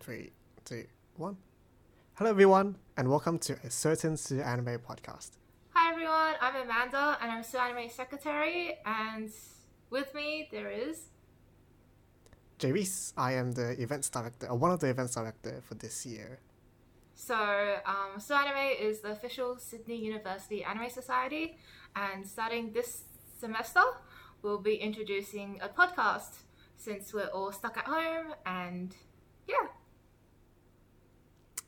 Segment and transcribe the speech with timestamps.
[0.00, 0.32] three,
[0.64, 0.84] two,
[1.16, 1.36] one.
[2.14, 5.30] Hello, everyone, and welcome to a certain SUAnime podcast.
[5.70, 9.30] Hi everyone, I'm Amanda and I'm SUAnime Secretary and
[9.94, 10.96] with me there is
[12.58, 12.72] Jay
[13.16, 16.40] I am the events director, or one of the events director for this year.
[17.14, 17.36] so
[17.86, 21.56] um, SUAnime is the official Sydney University Anime Society
[21.94, 23.04] and starting this
[23.38, 23.84] semester
[24.42, 26.32] we'll be introducing a podcast
[26.76, 28.96] since we're all stuck at home and
[29.46, 29.68] yeah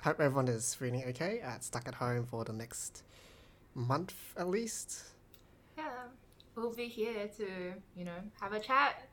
[0.03, 3.05] Hope everyone is feeling okay at stuck at home for the next
[3.75, 5.05] month at least.
[5.79, 6.09] yeah
[6.57, 7.47] we'll be here to
[7.95, 9.09] you know have a chat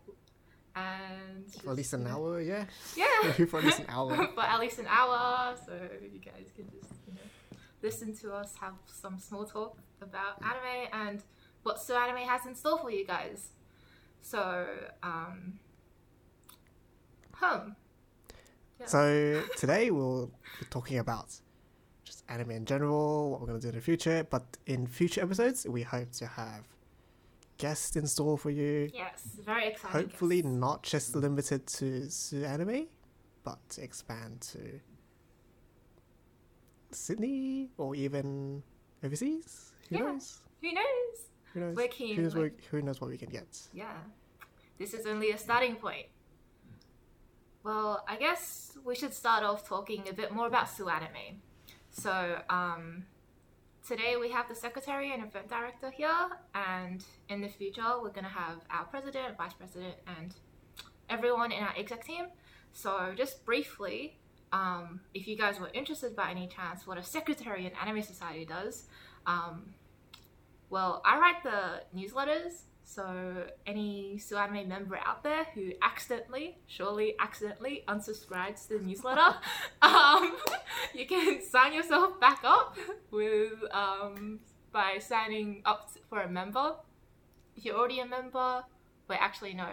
[0.76, 2.66] and For at least an hour, yeah.
[2.96, 4.28] yeah For at least an hour.
[4.34, 8.56] for at least an hour, so you guys can just you know listen to us
[8.60, 11.24] have some small talk about anime and
[11.62, 13.50] what SUAnime has in store for you guys.
[14.22, 14.66] So,
[15.04, 15.60] um,
[17.34, 17.76] hum.
[18.80, 18.86] Yeah.
[18.88, 21.36] So today we'll be talking about
[22.04, 24.26] just anime in general, what we're gonna do in the future.
[24.30, 26.64] But in future episodes, we hope to have
[27.64, 28.90] guests in store for you.
[28.94, 30.02] yes, very exciting.
[30.02, 32.88] Hopefully, not just limited to, to anime,
[33.46, 34.60] but expand to
[36.92, 38.62] Sydney or even
[39.06, 39.72] overseas.
[39.90, 40.04] Who Yeah.
[40.04, 40.42] knows?
[40.62, 41.16] Who knows?
[41.54, 41.76] Who knows?
[41.78, 43.52] We're keen, Who knows, what, who knows what we can get?
[43.74, 43.98] Yeah,
[44.78, 46.08] this is only a starting point.
[47.64, 51.38] Well, I guess we should start off talking a bit more about SUAnime.
[51.92, 53.06] So, um,
[53.86, 58.28] today we have the secretary and event director here, and in the future we're gonna
[58.28, 60.34] have our president, vice president, and
[61.10, 62.26] everyone in our exec team.
[62.72, 64.18] So, just briefly,
[64.52, 68.46] um, if you guys were interested by any chance what a secretary in Anime Society
[68.46, 68.86] does,
[69.26, 69.74] um,
[70.70, 72.64] well, I write the newsletters.
[72.84, 74.36] So any Sue
[74.68, 79.36] member out there who accidentally, surely accidentally unsubscribes to the newsletter,
[79.82, 80.36] um,
[80.94, 82.78] you can sign yourself back up
[83.10, 84.40] with um,
[84.72, 86.76] by signing up for a member.
[87.56, 88.64] If you're already a member,
[89.08, 89.70] wait, actually no,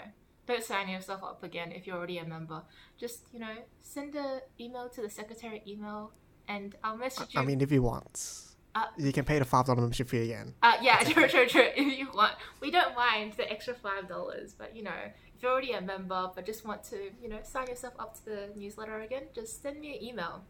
[0.47, 2.63] don't sign yourself up again if you're already a member.
[2.99, 6.13] Just you know, send an email to the secretary email,
[6.49, 7.41] and I'll message you.
[7.41, 10.55] I mean, if you want, Uh, you can pay the five dollar membership fee again.
[10.63, 11.69] Uh, yeah, true, true, true.
[11.75, 15.51] If you want, we don't mind the extra five dollars, but you know, if you're
[15.51, 19.01] already a member but just want to, you know, sign yourself up to the newsletter
[19.01, 20.43] again, just send me an email.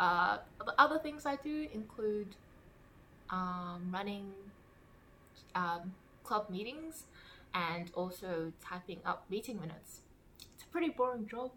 [0.00, 2.28] Uh, the other things I do include
[3.30, 4.32] um, running
[5.54, 5.92] um,
[6.24, 7.04] club meetings
[7.54, 10.00] and also typing up meeting minutes.
[10.54, 11.50] It's a pretty boring job,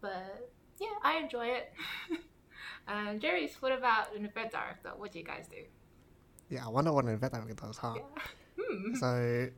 [0.00, 1.72] but yeah, I enjoy it.
[2.90, 4.90] and Jerry's, what about an event director?
[4.96, 5.62] What do you guys do?
[6.48, 7.94] Yeah, I wonder what an event director does, huh?
[7.96, 8.02] Yeah.
[8.60, 8.94] Hmm.
[8.94, 9.48] So,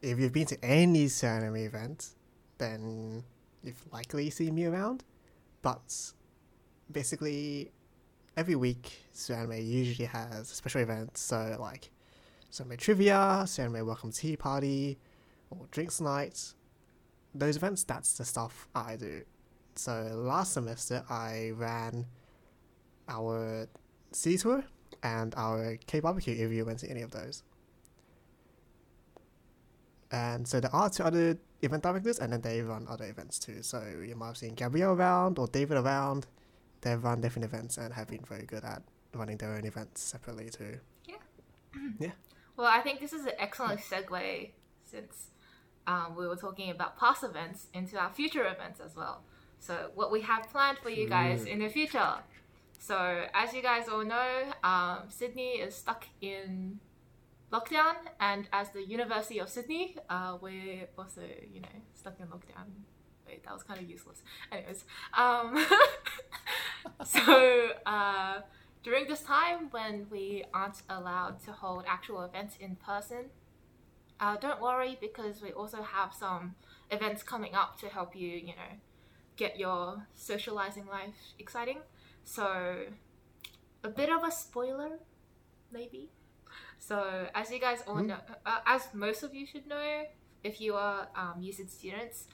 [0.00, 2.14] if you've been to any Anime event,
[2.58, 3.22] then
[3.62, 5.04] you've likely seen me around.
[5.62, 6.12] But
[6.90, 7.70] basically,
[8.36, 11.16] every week, SUAnime usually has special event.
[11.16, 11.90] So, like,
[12.50, 14.98] SUAnime Trivia, SUAnime Welcome Tea Party,
[15.50, 16.54] or Drinks Night.
[17.34, 19.22] Those events, that's the stuff I do.
[19.74, 22.06] So, last semester, I ran
[23.08, 23.68] our
[24.12, 24.64] city tour
[25.02, 27.42] and our K barbecue if you went to any of those.
[30.10, 33.62] And so there are two other event directors, and then they run other events too.
[33.62, 36.26] So you might have seen Gabrielle around or David around.
[36.82, 38.82] They run different events and have been very good at
[39.12, 40.78] running their own events separately too.
[41.06, 41.16] Yeah.
[41.98, 42.12] yeah.
[42.56, 44.50] Well, I think this is an excellent segue
[44.84, 45.30] since
[45.86, 49.22] um, we were talking about past events into our future events as well.
[49.58, 51.52] So, what we have planned for you guys True.
[51.52, 52.16] in the future.
[52.78, 56.80] So, as you guys all know, um, Sydney is stuck in
[57.52, 61.22] lockdown, and as the University of Sydney, uh, we're also,
[61.52, 62.66] you know, stuck in lockdown.
[63.26, 64.22] Wait, that was kind of useless.
[64.52, 64.84] Anyways,
[65.16, 65.64] um,
[67.04, 68.40] so uh,
[68.82, 73.30] during this time when we aren't allowed to hold actual events in person,
[74.20, 76.54] uh, don't worry because we also have some
[76.90, 78.78] events coming up to help you, you know,
[79.36, 81.78] get your socializing life exciting.
[82.24, 82.86] So,
[83.82, 84.98] a bit of a spoiler,
[85.72, 86.10] maybe.
[86.78, 88.08] So, as you guys all Hmm.
[88.08, 90.04] know, uh, as most of you should know,
[90.42, 92.26] if you are um, USyd students,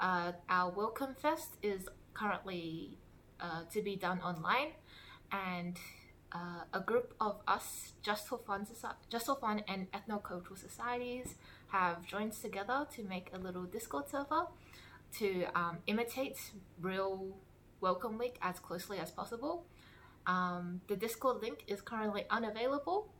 [0.00, 2.98] uh, our Welcome Fest is currently
[3.40, 4.72] uh, to be done online,
[5.32, 5.78] and
[6.32, 11.34] uh, a group of us, Just for Fun, Soci- Just for Fun, and ethnocultural societies
[11.68, 14.46] have joined together to make a little Discord server
[15.18, 17.36] to um, imitate real
[17.84, 19.66] Welcome Week as closely as possible.
[20.26, 23.12] Um, the Discord link is currently unavailable,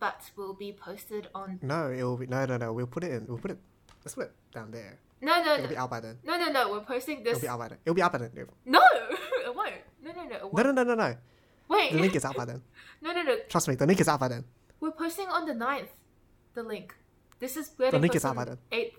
[0.00, 1.60] but will be posted on.
[1.62, 2.72] No, it'll be no, no, no.
[2.72, 3.26] We'll put it in.
[3.28, 3.58] We'll put it.
[4.04, 4.98] Let's put it down there.
[5.20, 6.18] No, no, It'll no, be out by then.
[6.24, 6.72] no, no, no.
[6.72, 7.34] We're posting this.
[7.38, 7.78] It'll be out by then.
[7.86, 8.30] It'll be out by then.
[8.64, 8.80] No,
[9.46, 9.72] it won't.
[10.02, 10.34] No, no, no.
[10.34, 10.66] It No, won't.
[10.66, 11.14] no, no, no, no.
[11.68, 11.92] Wait.
[11.92, 12.62] The link is out by then.
[13.02, 13.36] No, no, no.
[13.48, 14.42] Trust me, the link is out by then.
[14.80, 15.90] We're posting on the 9th.
[16.54, 16.92] The link.
[17.38, 18.58] This is where The link is out by then.
[18.72, 18.94] 8th.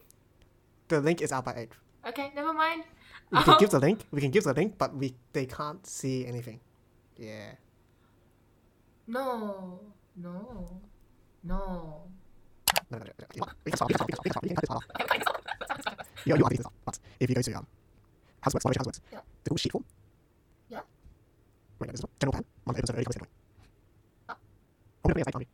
[0.87, 1.71] The link is out by eight.
[2.07, 2.83] Okay, never mind.
[3.31, 4.05] We can Um, give the link.
[4.11, 6.59] We can give the link, but we they can't see anything.
[7.17, 7.55] Yeah.
[9.07, 9.79] No,
[10.15, 10.31] no,
[11.43, 12.07] no.
[12.89, 13.25] No, no, no, no.
[13.35, 13.41] We.
[13.41, 14.31] We.
[14.43, 14.49] We.
[14.49, 14.55] We.
[14.55, 15.19] We.
[16.25, 16.73] You you are stop.
[16.85, 17.67] But if you go to um,
[18.41, 18.77] how's it works?
[18.77, 19.01] How's it works?
[19.11, 19.19] Yeah.
[19.43, 19.85] The Google Sheet form.
[20.69, 20.81] Yeah.
[21.79, 22.11] Wait, no, this one.
[22.19, 22.45] General plan.
[22.65, 23.21] One that opens early comes in.
[24.27, 24.35] Ah.
[25.03, 25.47] Open up the site.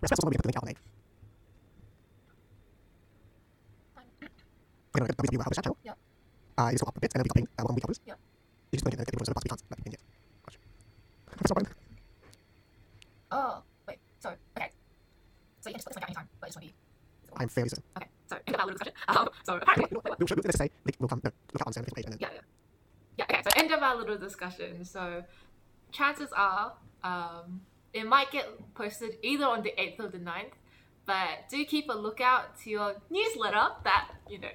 [0.00, 0.78] We're supposed to be able to link out on eight.
[4.94, 5.78] We're gonna get the publish chat channel.
[5.82, 5.92] Yeah.
[6.58, 7.98] Uh, you just go up a bit and then we copying uh, one we publish.
[8.06, 8.14] Yeah.
[8.72, 10.02] You just link it and get the ones that we can't let people in yet.
[10.44, 10.58] Gotcha.
[11.36, 11.68] Press that button.
[13.30, 14.36] Oh, wait, sorry.
[14.56, 14.70] Okay.
[15.60, 16.74] So you can just put this link out anytime, but it just won't be.
[17.36, 17.84] I'm fairly certain.
[17.96, 18.94] Okay, so end of our little discussion.
[19.08, 19.86] Um, so apparently.
[19.90, 20.18] You know what?
[20.18, 21.20] We'll let's say will come.
[21.24, 22.40] No, look out on the page and then Yeah, yeah.
[23.18, 24.84] Yeah, okay, so end of our little discussion.
[24.84, 25.24] So
[25.92, 27.60] chances are um,
[27.92, 30.52] it might get posted either on the 8th or the 9th,
[31.06, 34.48] but do keep a lookout to your newsletter that, you know,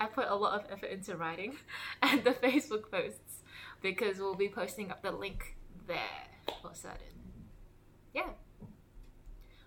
[0.00, 1.56] I put a lot of effort into writing
[2.02, 3.42] and the Facebook posts
[3.82, 5.56] because we'll be posting up the link
[5.86, 5.98] there
[6.62, 7.18] for certain.
[8.14, 8.30] Yeah.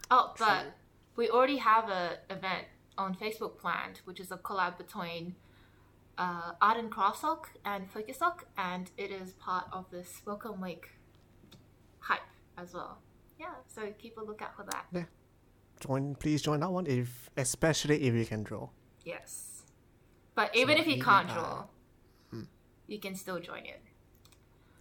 [0.10, 0.66] Oh, but
[1.16, 2.66] we already have a event
[2.98, 5.36] on Facebook planned, which is a collab between
[6.18, 10.90] uh, Art and Craftsoc and Focus Sock, and it is part of this Welcome Week
[12.00, 12.20] hype
[12.58, 13.00] as well.
[13.40, 14.86] Yeah, so keep a lookout for that.
[14.94, 15.06] Yeah.
[15.80, 16.16] Join.
[16.16, 18.70] Please join that one if, especially if you can draw.
[19.04, 19.51] Yes.
[20.36, 21.66] But even So if you can't uh, draw,
[22.88, 23.82] you can still join it.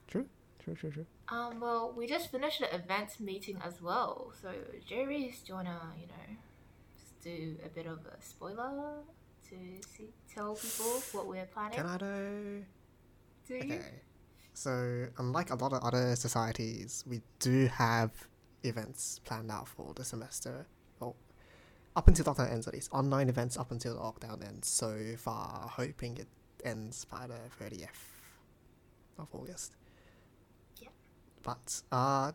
[0.08, 0.26] True.
[0.62, 0.74] True.
[0.74, 0.90] True.
[0.90, 1.06] True.
[1.28, 4.32] Um, well, we just finished the events meeting as well.
[4.40, 4.52] So,
[4.88, 6.36] Jerry, do you wanna, you know,
[6.98, 8.94] just do a bit of a spoiler
[9.48, 9.56] to
[9.96, 11.78] see, tell people what we're planning?
[11.78, 12.64] Can I do?
[13.46, 13.74] do you?
[13.74, 13.80] Okay.
[14.54, 18.10] So, unlike a lot of other societies, we do have
[18.62, 20.66] events planned out for the semester.
[20.98, 21.16] Well,
[21.96, 22.90] up until lockdown ends, at least.
[22.92, 24.68] Online events up until the lockdown ends.
[24.68, 26.28] So far, hoping it
[26.64, 27.88] ends by the 30th
[29.18, 29.72] of August.
[30.80, 30.88] Yeah.
[31.42, 32.32] But, uh,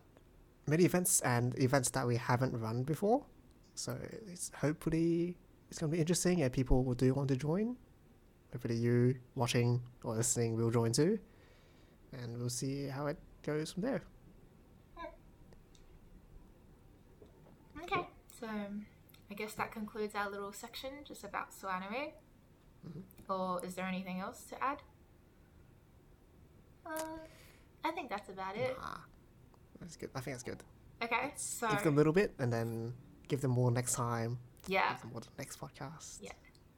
[0.67, 3.23] many events and events that we haven't run before.
[3.75, 3.97] So,
[4.31, 5.37] it's hopefully
[5.69, 7.75] it's going to be interesting and people will do want to join.
[8.53, 11.19] Hopefully, you watching or listening will join too
[12.21, 14.01] and we'll see how it goes from there.
[17.83, 18.07] Okay,
[18.39, 18.47] so
[19.29, 22.11] I guess that concludes our little section just about SUAnime.
[23.27, 24.83] Or is there anything else to add?
[26.85, 27.17] Uh,
[27.83, 28.77] I think that's about it.
[28.79, 29.01] Ah,
[29.79, 30.11] that's good.
[30.13, 30.61] I think that's good.
[31.03, 32.93] Okay, so Give them a little bit, and then
[33.27, 34.37] give them more next time.
[34.67, 36.19] yeah, Give them more the next podcast.
[36.21, 36.31] Yeah.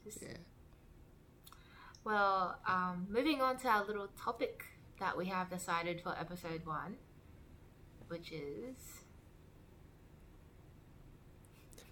[0.05, 0.37] just, Yeah.
[2.05, 4.63] well, um, moving on to our little topic
[4.99, 6.95] that we have decided for episode one,
[8.07, 9.03] which is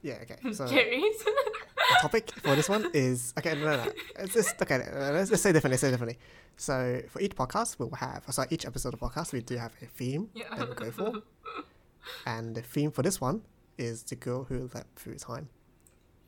[0.05, 0.19] Yeah.
[0.21, 0.37] Okay.
[0.53, 3.53] So the topic for this one is okay.
[3.55, 3.91] No, no, no.
[4.19, 4.75] It's just okay.
[4.75, 5.73] uh, Let's just say differently.
[5.73, 6.19] Let's say differently.
[6.57, 9.87] So for each podcast, we'll have so each episode of podcast, we do have a
[9.87, 10.53] theme yeah.
[10.55, 11.11] that we go for,
[12.27, 13.41] and the theme for this one
[13.79, 15.49] is the girl who leapt through time.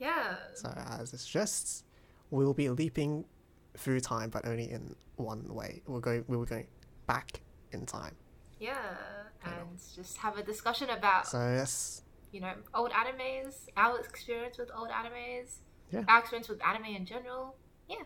[0.00, 0.34] yeah.
[0.54, 1.84] So as it suggests,
[2.30, 3.24] we'll be leaping
[3.76, 5.82] through time, but only in one way.
[5.86, 6.24] We're going.
[6.26, 6.66] We were going
[7.06, 7.40] back
[7.72, 8.16] in time.
[8.58, 8.76] Yeah.
[9.44, 14.70] And just have a discussion about So that's you know, old animes, our experience with
[14.76, 15.56] old animes,
[15.90, 16.04] Yeah.
[16.08, 17.56] our experience with anime in general.
[17.88, 17.96] Yeah.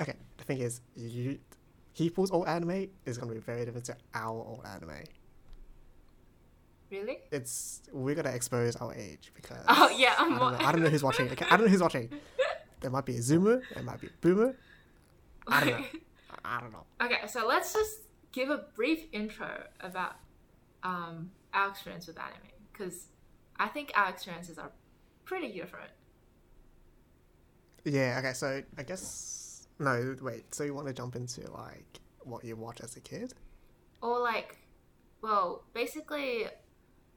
[0.00, 0.14] okay.
[0.38, 1.38] The thing is, you
[1.96, 5.04] people's old anime is going to be very different to our old anime.
[6.90, 7.18] Really?
[7.32, 10.82] It's we're gonna expose our age because Oh, yeah, I'm I'm don't, know, I don't
[10.82, 11.28] know who's watching.
[11.30, 12.08] Okay, I don't know who's watching.
[12.80, 13.62] There might be a zoomer.
[13.72, 14.54] There might be a boomer.
[15.48, 15.86] I don't know.
[15.86, 15.90] I-
[16.56, 16.84] I don't know.
[17.00, 18.00] okay, so let's just
[18.32, 19.48] give a brief intro
[19.80, 20.16] about
[20.82, 22.36] um, our experience with anime
[22.76, 23.06] because
[23.58, 24.70] I think our experiences are
[25.24, 25.90] pretty different.
[27.84, 28.16] Yeah.
[28.18, 28.32] Okay.
[28.32, 30.16] So I guess no.
[30.20, 30.54] Wait.
[30.54, 33.32] So you want to jump into like what you watch as a kid?
[34.02, 34.58] Or like,
[35.22, 36.46] well, basically,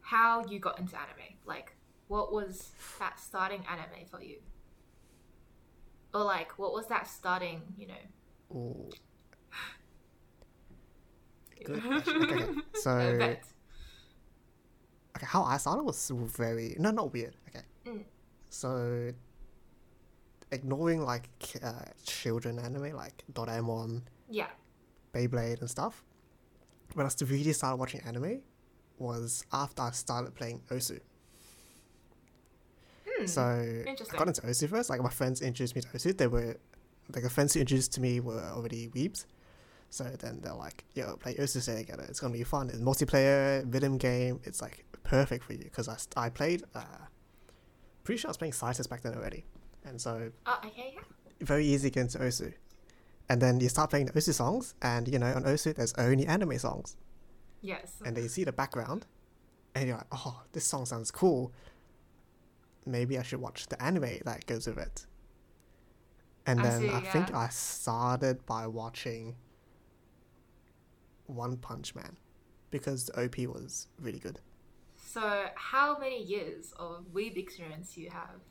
[0.01, 1.35] how you got into anime.
[1.45, 1.73] Like,
[2.07, 4.37] what was that starting anime for you?
[6.13, 7.61] Or like, what was that starting?
[7.77, 7.93] You know.
[8.53, 8.89] Ooh.
[11.65, 11.83] Good.
[11.85, 12.45] Okay, okay.
[12.75, 13.35] So?
[15.17, 17.35] Okay, how I started was very no, not weird.
[17.49, 17.65] Okay.
[17.85, 18.03] Mm.
[18.49, 19.11] So,
[20.51, 21.27] ignoring like
[21.63, 24.47] uh, children anime like Doraemon, Yeah.
[25.13, 26.03] Beyblade, and stuff,
[26.93, 28.41] when I really started watching anime
[28.97, 30.99] was after I started playing Osu.
[33.25, 34.17] So I Hmm.
[34.17, 34.89] Got into Osu first.
[34.91, 36.15] Like my friends introduced me to Osu.
[36.15, 36.55] They were
[37.13, 39.25] like the friends who introduced to me were already weebs.
[39.89, 42.05] So then they're like, "Yo, play Osu Say together.
[42.09, 42.69] It's gonna be fun.
[42.69, 44.39] It's multiplayer rhythm game.
[44.43, 46.63] It's like perfect for you." Because I, I played.
[46.75, 46.83] Uh,
[48.03, 49.43] pretty sure I was playing Cytus back then already,
[49.85, 50.93] and so Oh, okay.
[50.95, 51.01] Yeah.
[51.41, 52.53] very easy against Osu.
[53.29, 56.25] And then you start playing the Osu songs, and you know on Osu there's only
[56.25, 56.95] anime songs
[57.61, 57.91] Yes.
[58.05, 59.05] and then you see the background,
[59.75, 61.51] and you're like, oh, this song sounds cool.
[62.85, 65.05] Maybe I should watch the anime that goes with it.
[66.45, 67.33] And I then see, I think.
[67.35, 69.35] I started by watching
[71.25, 72.15] One Punch Man
[72.71, 74.39] because the OP was really good.
[75.07, 78.41] So, how many years of weeb experience you have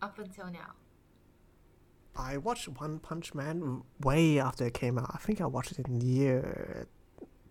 [0.00, 0.74] up until now?
[2.14, 5.10] I watched One Punch Man way after it came out.
[5.12, 6.86] I think I watched it in year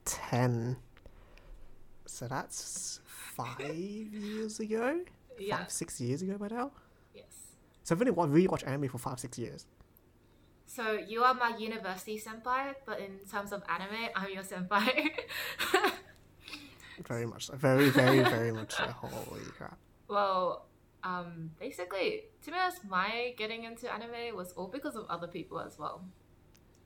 [0.06, 0.78] 10.
[2.06, 5.02] So that's five years ago?
[5.38, 5.58] Yeah.
[5.58, 6.72] Five, six years ago by now?
[7.14, 7.26] Yes.
[7.84, 9.66] So I've only really watched anime for five, six years.
[10.68, 15.10] So you are my university senpai, but in terms of anime, I'm your senpai.
[17.06, 17.56] Very much so.
[17.56, 18.84] Very, very, very much so.
[19.01, 19.77] Holy crap.
[20.08, 20.68] well,
[21.04, 25.60] um, basically, to be honest, my getting into anime was all because of other people
[25.60, 26.04] as well.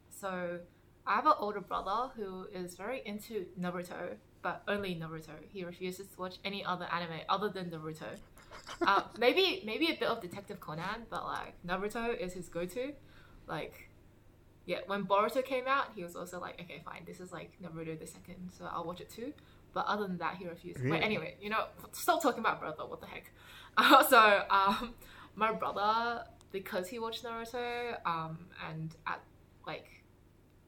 [0.10, 0.60] So
[1.08, 5.34] I have an older brother who is very into Naruto, but only Naruto.
[5.50, 8.18] He refuses to watch any other anime other than Naruto.
[8.86, 12.94] uh, maybe maybe a bit of Detective Conan, but like Naruto is his go-to.
[13.48, 13.90] Like,
[14.66, 18.00] yeah, when Boruto came out, he was also like, okay, fine, this is like Naruto
[18.00, 19.34] the second, so I'll watch it too.
[19.74, 20.80] But other than that, he refused.
[20.80, 20.98] Really?
[20.98, 22.86] But anyway, you know, stop talking about brother.
[22.86, 23.32] What the heck?
[23.78, 24.94] Uh, so, um,
[25.34, 29.22] my brother, because he watched Naruto, um, and at
[29.66, 29.88] like,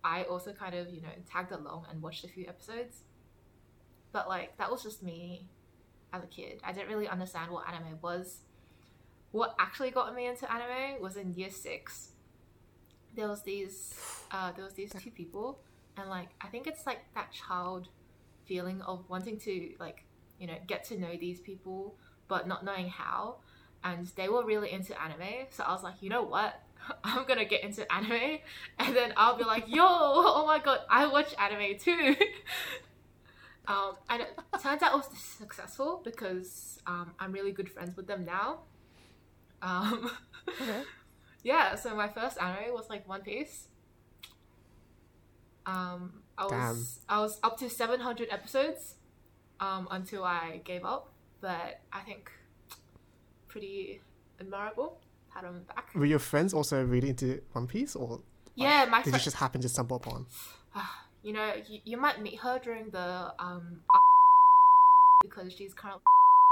[0.05, 3.01] I also kind of you know tagged along and watched a few episodes.
[4.13, 5.49] But like, that was just me
[6.13, 6.61] as a kid.
[6.63, 8.37] I didn't really understand what anime was.
[9.31, 12.11] What actually got me into anime was in year six.
[13.17, 13.93] There was these,
[14.31, 15.59] uh, there was these two people,
[15.97, 17.89] and like I think it's like that child
[18.45, 20.03] feeling of wanting to like
[20.39, 21.95] you know get to know these people
[22.27, 23.37] but not knowing how.
[23.83, 26.57] And they were really into anime, so I was like, you know what?
[27.03, 28.39] I'm gonna get into anime,
[28.79, 32.15] and then I'll be like, yo, oh my god, I watch anime too.
[33.67, 38.07] Um, and it turns out it was successful because um, I'm really good friends with
[38.07, 38.59] them now.
[39.61, 40.11] Um,
[40.61, 40.83] Okay.
[41.43, 43.67] yeah, so my first anime was like One Piece.
[45.65, 46.85] Um, I was Damn.
[47.17, 48.95] I was up to 700 episodes
[49.59, 51.11] um, until I gave up,
[51.41, 52.31] but I think
[53.47, 54.01] pretty
[54.39, 54.99] admirable.
[55.35, 55.89] On the back.
[55.95, 58.21] Were your friends also really into One Piece, or
[58.53, 59.23] Yeah, my did you friend.
[59.23, 60.27] just happen to stumble upon?
[61.23, 63.79] You know, you, you might meet her during the um
[65.23, 66.03] because she's currently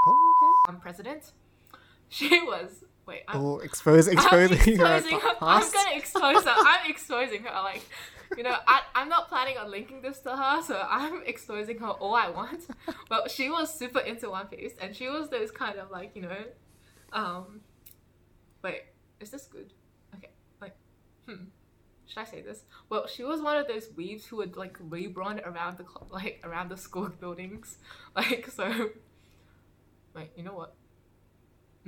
[0.08, 0.34] Oh,
[0.68, 0.74] okay.
[0.76, 1.32] um, president.
[2.10, 3.22] She was wait.
[3.28, 5.36] I'm, Oh, expose, I'm exposing, her exposing her.
[5.42, 6.54] I'm gonna expose her.
[6.58, 7.62] I'm exposing her.
[7.62, 7.84] Like,
[8.38, 11.90] you know, I, I'm not planning on linking this to her, so I'm exposing her
[11.90, 12.62] all I want.
[13.10, 16.22] But she was super into One Piece, and she was those kind of like, you
[16.24, 16.44] know,
[17.12, 17.62] um,
[18.64, 18.84] wait,
[19.20, 19.74] is this good?
[20.16, 20.76] Okay, like,
[21.28, 21.46] hmm.
[22.06, 22.64] Should I say this?
[22.90, 26.70] Well, she was one of those weaves who would like run around the like around
[26.70, 27.78] the school buildings,
[28.16, 28.90] like so.
[30.14, 30.74] Wait, you know what?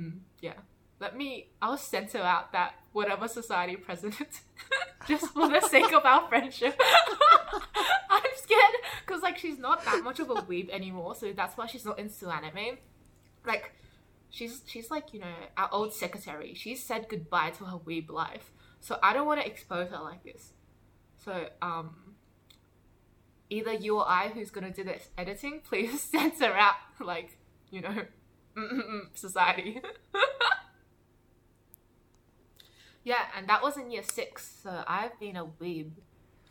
[0.00, 0.54] Mm, yeah,
[1.00, 1.50] let me.
[1.60, 4.40] I'll censor out that whatever society president,
[5.08, 6.80] just for the sake of our friendship.
[8.10, 8.74] I'm scared
[9.04, 11.98] because like she's not that much of a weeb anymore, so that's why she's not
[11.98, 12.78] into anime.
[13.46, 13.72] Like,
[14.30, 16.54] she's she's like you know our old secretary.
[16.54, 20.22] She's said goodbye to her weeb life, so I don't want to expose her like
[20.24, 20.52] this.
[21.24, 21.96] So um.
[23.50, 27.36] Either you or I, who's gonna do this editing, please censor out like
[27.70, 28.04] you know
[29.14, 29.80] society.
[33.04, 35.90] Yeah, and that was in year six, so I've been a weeb.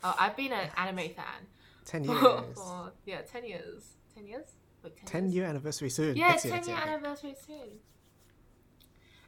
[0.04, 1.48] Uh, I've been an anime fan
[1.86, 2.22] Ten years.
[2.56, 3.94] for yeah, ten years.
[4.16, 4.48] Ten years?
[4.84, 5.36] Like ten, Ten years?
[5.36, 6.16] year anniversary soon.
[6.16, 6.86] Yeah, next ten year year.
[6.88, 7.80] anniversary soon.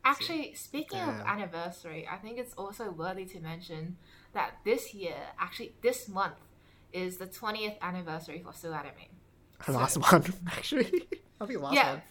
[0.04, 3.98] Actually, speaking of anniversary, I think it's also worthy to mention
[4.34, 6.36] that this year, actually this month,
[6.94, 9.10] is the twentieth anniversary for SUAnime.
[9.68, 11.08] Last month, actually.
[11.42, 11.92] I think last Yeah.
[11.94, 12.04] month.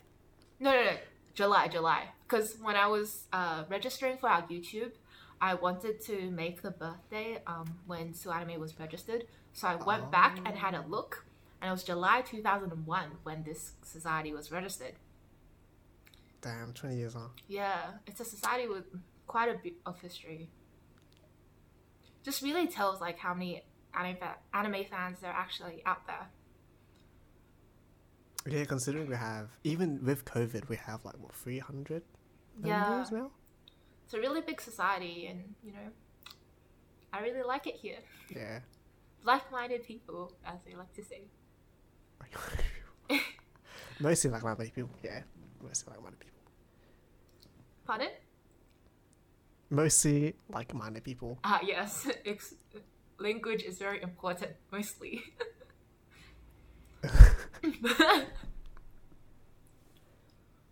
[0.58, 0.96] No, no, no.
[1.34, 2.08] July, July.
[2.26, 4.90] Because when I was uh, registering for our YouTube,
[5.40, 9.24] I wanted to make the birthday um, when SUAnime was registered.
[9.52, 11.24] So I went back and had a look,
[11.60, 14.94] and it was July 2001 when this society was registered.
[16.40, 17.30] Damn, 20 years on.
[17.48, 18.84] Yeah, it's a society with
[19.26, 20.50] quite a bit of history.
[22.22, 23.62] Just really tells like how many
[23.98, 24.16] anime,
[24.52, 26.28] anime fans there are actually out there.
[28.46, 32.02] Yeah, considering we have, even with COVID, we have like, what, 300
[32.62, 32.80] Yeah.
[32.90, 33.30] members now?
[34.04, 35.88] It's a really big society, and you know,
[37.12, 37.98] I really like it here.
[38.34, 38.60] Yeah.
[39.24, 41.22] Like-minded people, as they like to say.
[44.00, 44.90] Mostly like minded people.
[45.02, 45.22] Yeah.
[45.62, 46.40] Mostly like minded people.
[47.86, 48.10] Pardon?
[49.70, 51.38] Mostly like minded people.
[51.44, 52.06] Ah, yes.
[52.26, 52.54] Ex-
[53.18, 55.22] language is very important, mostly.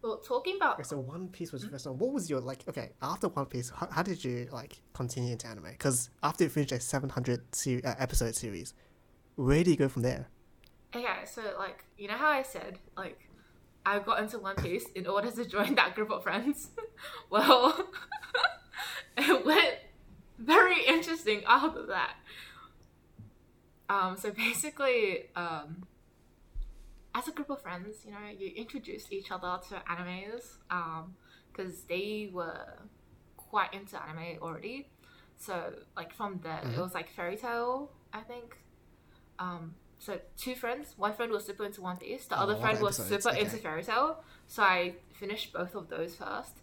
[0.02, 1.98] well, talking about Okay, so One Piece was your first one.
[1.98, 2.64] What was your like?
[2.68, 5.70] Okay, after One Piece, how, how did you like continue into anime?
[5.70, 8.74] Because after you finished a seven hundred se- uh, episode series,
[9.36, 10.28] where do you go from there?
[10.94, 13.28] Okay, so like you know how I said like
[13.86, 16.70] I got into One Piece in order to join that group of friends.
[17.30, 17.88] well,
[19.16, 19.76] it went
[20.38, 22.14] very interesting after that.
[23.88, 25.84] Um, so basically, um,
[27.14, 31.14] as a group of friends, you know, you introduce each other to animes um,
[31.52, 32.78] because they were
[33.36, 34.88] quite into anime already.
[35.36, 36.80] So like from there, it mm-hmm.
[36.80, 38.56] was like Fairy Tail, I think.
[39.38, 40.94] Um, so two friends.
[40.96, 42.26] One friend was super into One Piece.
[42.26, 43.42] The Oh, other friend was super okay.
[43.42, 44.22] into Fairy Tail.
[44.46, 46.58] So I finished both of those first,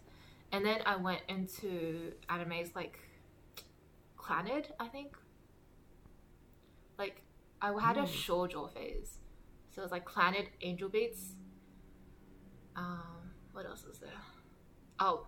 [0.52, 2.98] and then I went into animes like
[4.18, 5.16] Clannad, I think.
[6.98, 7.22] Like
[7.62, 8.08] I had a mm.
[8.08, 9.19] shoujo phase,
[9.80, 11.36] so it was like Clannad, Angel Beats.
[12.76, 14.10] Um, what else is there?
[14.98, 15.26] Oh.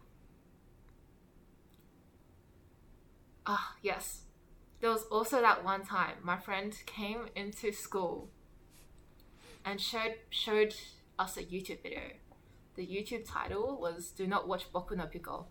[3.46, 4.24] Ah, yes.
[4.80, 8.28] There was also that one time my friend came into school
[9.64, 10.74] and showed showed
[11.18, 12.02] us a YouTube video.
[12.74, 15.46] The YouTube title was "Do not watch Boku no Pico."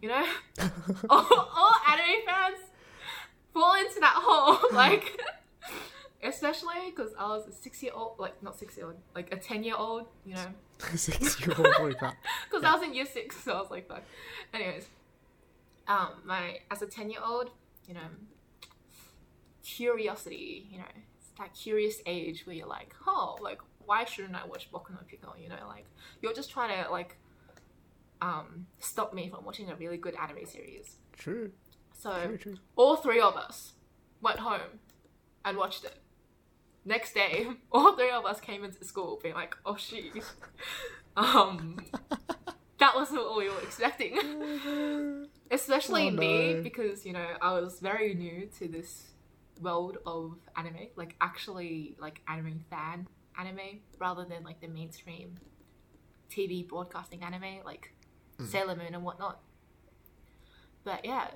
[0.00, 0.26] You know,
[1.10, 2.58] all, all anime fans
[3.52, 5.20] fall into that hole, like
[6.22, 9.36] especially because I was a six year old, like not six year old, like a
[9.36, 10.06] ten year old.
[10.24, 10.46] You know,
[10.96, 12.16] Six year old, holy crap.
[12.50, 14.02] because I was in year six, so I was like, fuck.
[14.52, 14.86] Anyways,
[15.86, 17.50] um, my as a ten year old,
[17.86, 18.00] you know,
[19.64, 20.84] curiosity, you know,
[21.18, 24.98] it's that curious age where you're like, oh, like why shouldn't I watch Boku no
[25.06, 25.34] Pico?
[25.40, 25.86] You know, like
[26.20, 27.16] you're just trying to like
[28.20, 30.96] um stop me from watching a really good anime series.
[31.16, 31.52] True,
[31.96, 32.54] So true, true.
[32.76, 33.72] all three of us
[34.20, 34.78] went home
[35.44, 35.96] and watched it.
[36.84, 40.04] Next day, all three of us came into school being like, "Oh shit,"
[41.16, 41.78] um,
[42.78, 44.18] that wasn't what we were expecting.
[45.50, 49.10] Especially Oh, me because you know I was very new to this
[49.60, 53.06] world of anime, like actually like anime fan
[53.38, 55.38] anime rather than like the mainstream
[56.30, 57.92] TV broadcasting anime like
[58.44, 59.40] Sailor Moon and whatnot.
[60.84, 61.28] But yeah,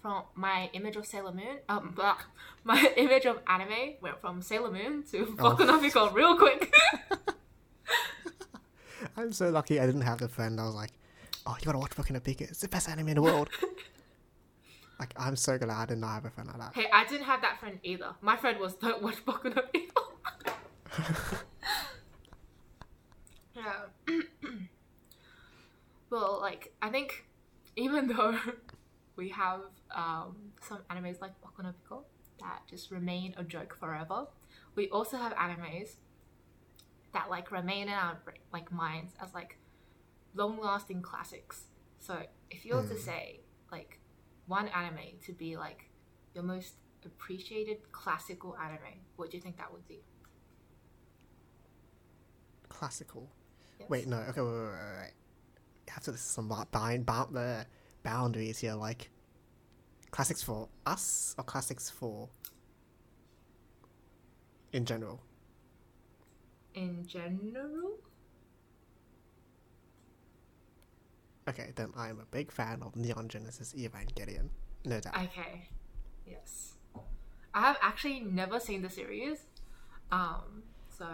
[0.00, 2.16] from my image of Sailor Moon, um, blah,
[2.64, 6.72] my image of anime went from Sailor Moon to Boku Pico real quick.
[9.16, 10.60] I'm so lucky I didn't have the friend.
[10.60, 10.92] I was like,
[11.46, 12.44] oh, you gotta watch Boku no Pico.
[12.44, 13.48] It's the best anime in the world.
[15.00, 16.74] like, I'm so glad I did not have a friend like that.
[16.74, 18.14] hey, I didn't have that friend either.
[18.20, 20.02] My friend was don't watch Boku no Pico.
[23.56, 23.86] yeah.
[26.10, 27.24] well, like I think
[27.76, 28.38] even though
[29.18, 29.60] we have
[29.94, 32.04] um, some animes like Boku no Pico
[32.40, 34.28] that just remain a joke forever,
[34.76, 35.96] we also have animes
[37.12, 38.16] that like remain in our
[38.52, 39.58] like minds as like
[40.34, 41.64] long-lasting classics.
[41.98, 43.40] So if you were to say
[43.72, 43.98] like
[44.46, 45.90] one anime to be like
[46.32, 50.00] your most appreciated classical anime, what do you think that would be?
[52.68, 53.28] Classical.
[53.80, 53.90] Yes.
[53.90, 54.18] Wait, no.
[54.18, 55.12] Okay, wait, wait, wait, wait.
[55.88, 57.66] You have to list some ba- bind, bound, the
[58.12, 58.74] boundaries here.
[58.74, 59.10] Like,
[60.10, 62.28] classics for us or classics for
[64.72, 65.20] in general.
[66.74, 67.92] In general,
[71.48, 74.50] Okay, then I am a big fan of Neon Genesis Evangelion.
[74.84, 75.16] No doubt.
[75.16, 75.68] okay,
[76.26, 76.74] yes,
[77.54, 79.38] I have actually never seen the series.
[80.12, 80.62] Um,
[80.98, 81.06] so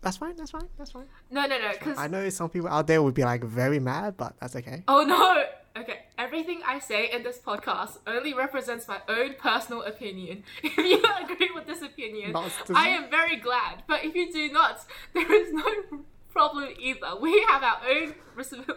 [0.00, 0.36] That's fine.
[0.36, 0.68] That's fine.
[0.78, 1.06] That's fine.
[1.30, 4.16] no, no, no, because I know some people out there would be like very mad,
[4.16, 4.84] but that's okay.
[4.88, 5.44] Oh no!
[5.76, 10.42] Okay, everything I say in this podcast only represents my own personal opinion.
[10.64, 12.34] If you agree with this opinion,
[12.74, 13.84] I am very glad.
[13.86, 17.16] But if you do not, there is no problem either.
[17.20, 18.14] We have our own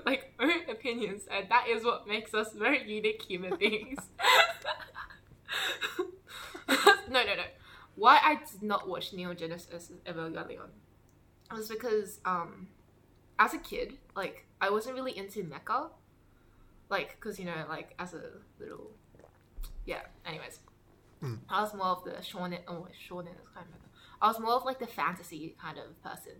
[0.05, 3.99] like own opinions, and that is what makes us very unique human beings.
[6.67, 7.43] no, no, no.
[7.95, 10.69] Why I did not watch Neon Genesis Evangelion
[11.51, 12.67] was because um
[13.39, 15.89] as a kid, like I wasn't really into mecha,
[16.95, 18.23] like because you know, like as a
[18.59, 18.91] little,
[19.85, 20.01] yeah.
[20.25, 20.59] Anyways,
[21.23, 21.39] Mm.
[21.49, 22.59] I was more of the shonen.
[22.67, 23.81] Oh, shonen is kind of.
[24.21, 26.33] I was more of like the fantasy kind of person.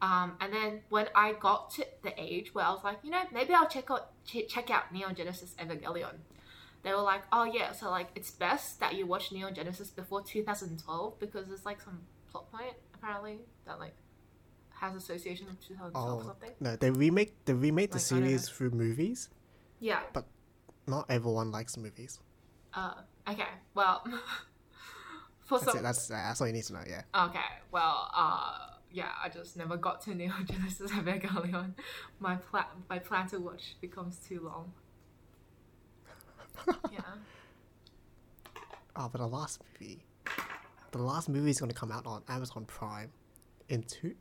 [0.00, 3.22] Um, and then when I got to the age where I was like, you know,
[3.32, 6.16] maybe I'll check out ch- check out Neon Genesis Evangelion.
[6.82, 10.22] They were like, oh yeah, so like it's best that you watch Neon Genesis before
[10.22, 13.94] 2012 because there's like some plot point apparently that like
[14.80, 16.50] has association with 2012 or Oh something.
[16.60, 19.28] no, they remake they remade the Like, series through movies.
[19.80, 20.00] Yeah.
[20.12, 20.26] But
[20.86, 22.20] not everyone likes movies.
[22.74, 22.94] Uh,
[23.28, 23.48] okay.
[23.74, 24.04] Well,
[25.40, 25.78] for That's some.
[25.78, 25.82] it.
[25.82, 26.82] That's that's all you need to know.
[26.86, 27.02] Yeah.
[27.26, 27.40] Okay.
[27.72, 28.58] Well, uh,
[28.90, 31.74] yeah, I just never got to Neon Genesis Evangelion.
[32.18, 34.72] My plan, my plan to watch becomes too long.
[36.92, 37.00] yeah.
[38.96, 40.02] Oh, but the last movie,
[40.92, 43.10] the last movie is going to come out on Amazon Prime
[43.68, 44.14] in two,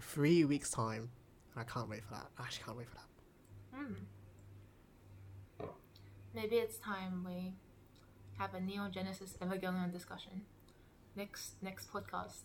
[0.00, 1.10] three weeks time,
[1.54, 2.28] and I can't wait for that.
[2.38, 3.78] I actually can't wait for that.
[3.78, 5.68] Hmm.
[6.34, 7.54] Maybe it's time we
[8.38, 10.42] have a Neon Genesis Evangelion discussion
[11.16, 12.42] next next podcast.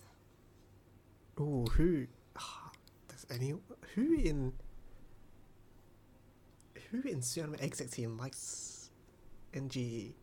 [1.39, 2.07] Oh, who?
[3.07, 3.53] Does any
[3.95, 4.53] who in
[6.91, 8.89] who in Cinema Exec Team likes
[9.53, 10.13] NGE?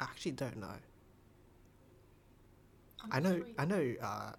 [0.00, 0.76] I actually don't know.
[3.04, 4.32] I'm I know sure I know uh,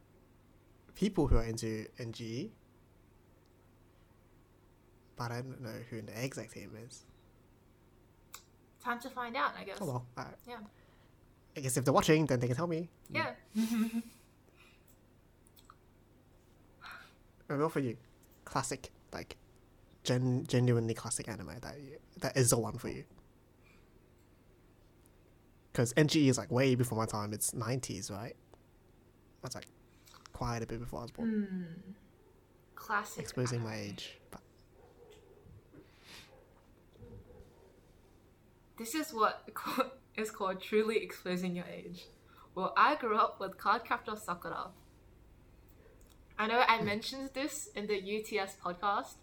[0.99, 2.49] people who are into NGE,
[5.15, 7.05] but I don't know who in the exact team is.
[8.83, 9.77] Time to find out, I guess.
[9.79, 10.05] Oh well,
[10.45, 10.57] Yeah.
[11.55, 12.89] I guess if they're watching, then they can tell me.
[13.09, 13.31] Yeah.
[17.51, 17.97] And what for you?
[18.45, 19.35] Classic, like,
[20.03, 21.75] gen- genuinely classic anime that
[22.19, 23.05] that is the one for you.
[25.71, 27.33] Because NGE is like way before my time.
[27.33, 28.35] It's nineties, right?
[29.41, 29.65] That's like
[30.39, 31.29] quite a bit before I was born.
[31.29, 31.91] Hmm.
[32.73, 33.21] Classic.
[33.21, 34.39] Exposing my age, but
[38.77, 39.49] This is what
[40.15, 42.05] is called truly exposing your age.
[42.55, 44.67] Well, I grew up with Cardcaptor Sakura.
[46.37, 49.15] I know I mentioned this in the UTS podcast,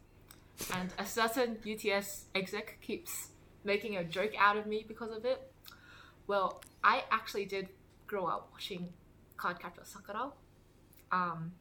[0.74, 3.29] and a certain UTS exec keeps
[3.64, 5.50] making a joke out of me because of it.
[6.26, 7.70] Well, I actually did
[8.07, 8.90] grow up watching
[9.38, 10.33] Cardcaptor Sakura.
[11.12, 11.53] Um,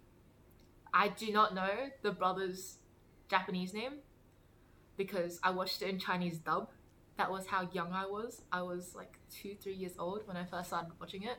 [0.94, 2.78] I do not know the brother's
[3.30, 3.94] Japanese name
[4.98, 6.70] because I watched it in Chinese dub
[7.18, 8.42] that was how young I was.
[8.52, 11.38] I was like two, three years old when I first started watching it.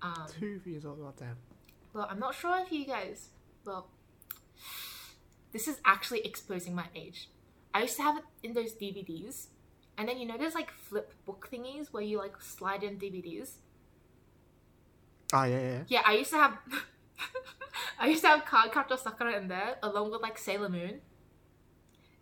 [0.00, 1.00] Um, two years old.
[1.00, 1.36] God damn.
[1.92, 3.30] well, I'm not sure if you guys.
[3.64, 3.88] Well,
[5.52, 7.30] this is actually exposing my age.
[7.72, 9.46] I used to have it in those DVDs,
[9.98, 13.54] and then you know there's like flip book thingies where you like slide in DVDs.
[15.32, 15.82] Oh yeah, yeah.
[15.88, 16.58] Yeah, I used to have.
[17.98, 21.00] I used to have Cardcaptor Sakura in there along with like Sailor Moon,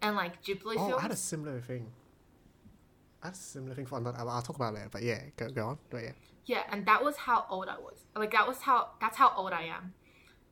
[0.01, 0.95] and like Ghibli Oh, films.
[0.99, 1.91] I had a similar thing.
[3.23, 4.19] I had a similar thing for another.
[4.19, 4.89] I'll talk about it later.
[4.91, 5.79] But yeah, go go on.
[5.91, 6.13] But yeah.
[6.45, 7.99] Yeah, and that was how old I was.
[8.17, 9.95] Like that was how that's how old I am.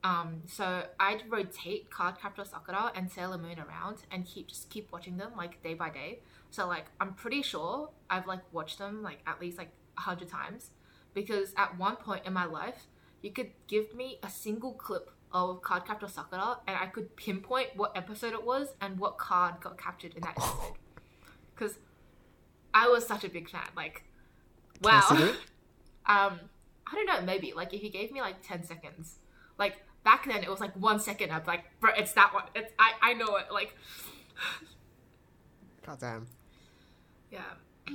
[0.03, 5.19] Um, so I'd rotate Cardcaptor Sakura and Sailor Moon around and keep just keep watching
[5.19, 6.21] them like day by day.
[6.51, 10.29] So like I'm pretty sure I've like watched them like at least like a hundred
[10.29, 10.71] times
[11.15, 12.87] because at one point in my life
[13.23, 17.97] you could give me a single clip of Cardcaptor Sakura and I could pinpoint what
[17.97, 20.75] episode it was and what card got captured in that episode.
[21.55, 21.79] Because
[22.75, 23.69] I was such a big fan.
[23.77, 24.05] Like,
[24.83, 25.35] wow.
[26.07, 26.41] Um,
[26.91, 29.19] I don't know, maybe like if you gave me like ten seconds,
[29.59, 31.31] like back then it was like one second.
[31.31, 32.45] I'd be like, bro, it's that one.
[32.55, 33.53] It's I I know it.
[33.53, 33.77] Like,
[35.87, 36.27] God damn.
[37.31, 37.43] yeah,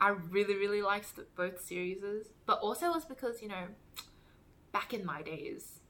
[0.00, 1.98] I really really liked both series,
[2.46, 3.66] but also it was because you know,
[4.72, 5.80] back in my days,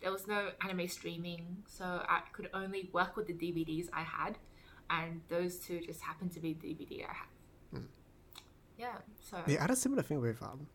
[0.00, 4.38] there was no anime streaming, so I could only work with the DVDs I had,
[4.88, 7.26] and those two just happened to be the DVD I had.
[8.80, 8.96] Yeah.
[9.30, 9.36] So.
[9.46, 10.66] Yeah, I had a similar thing with um,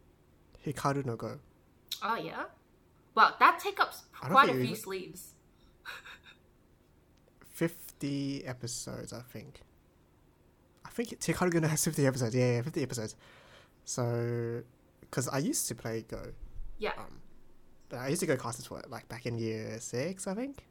[0.64, 1.40] Hikaru no Go.
[2.04, 2.44] Oh yeah.
[3.16, 5.34] Well, that takes up quite a few even- sleeves.
[7.54, 9.62] Fifty episodes, I think.
[10.98, 12.36] I think no has fifty episodes.
[12.36, 13.16] Yeah, yeah, fifty episodes.
[13.84, 14.64] So,
[15.02, 16.32] because I used to play Go.
[16.78, 16.92] Yeah.
[16.98, 17.22] Um,
[17.98, 20.66] I used to go classes for it, like back in year six, I think.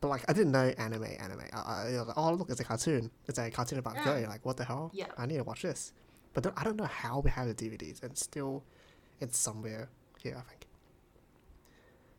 [0.00, 1.42] But like, I didn't know anime, anime.
[1.52, 3.10] I, I, I was like, oh look, it's a cartoon.
[3.26, 4.04] It's a cartoon about Mm.
[4.04, 4.28] Go.
[4.28, 4.90] Like, what the hell?
[4.92, 5.06] Yeah.
[5.16, 5.92] I need to watch this.
[6.34, 8.62] But I don't know how we have the DVDs, and still,
[9.20, 9.88] it's somewhere
[10.22, 10.66] here, I think.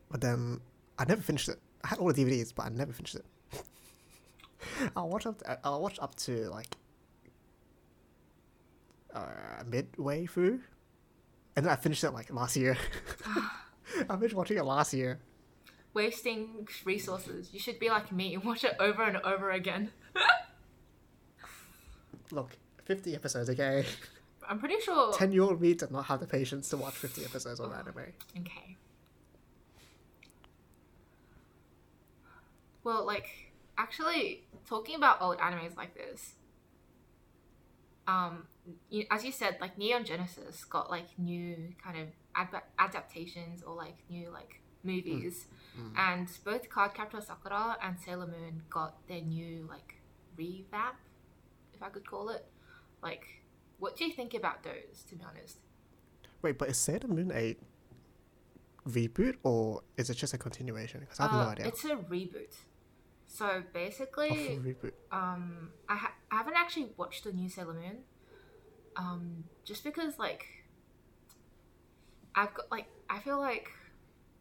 [0.10, 0.60] But then,
[0.98, 1.60] I never finished it.
[1.84, 3.26] I had all the DVDs, but I never finished it.
[4.96, 5.38] I'll watch up.
[5.40, 6.76] To, I'll watch up to like
[9.14, 10.62] uh, midway through,
[11.56, 12.78] and then I finished it like last year.
[14.10, 15.20] I finished watching it last year.
[15.94, 17.50] wasting resources.
[17.52, 19.92] You should be like me and watch it over and over again.
[22.32, 22.52] Look,
[22.86, 23.86] 50 episodes, okay?
[24.48, 25.12] I'm pretty sure.
[25.18, 28.14] 10 year old me did not have the patience to watch 50 episodes of anime.
[28.40, 28.78] Okay.
[32.84, 33.28] Well, like,
[33.78, 36.34] actually, talking about old animes like this,
[38.10, 38.34] um,
[39.12, 43.98] as you said, like Neon Genesis got like new kind of ad- adaptations or like
[44.10, 45.48] new like movies,
[46.08, 49.96] and both Cardcaptor Sakura and Sailor Moon got their new like
[50.38, 50.96] revamp,
[51.76, 52.46] if I could call it.
[53.02, 53.26] Like,
[53.80, 55.04] what do you think about those?
[55.10, 55.58] To be honest.
[56.42, 57.56] Wait, but is Sailor Moon a
[58.88, 61.02] reboot or is it just a continuation?
[61.02, 61.68] Because I have Uh, no idea.
[61.68, 62.56] It's a reboot.
[63.32, 64.60] So basically,
[65.12, 68.00] um, I, ha- I haven't actually watched the new Sailor Moon,
[68.96, 70.46] um, just because like
[72.36, 73.70] I've got like I feel like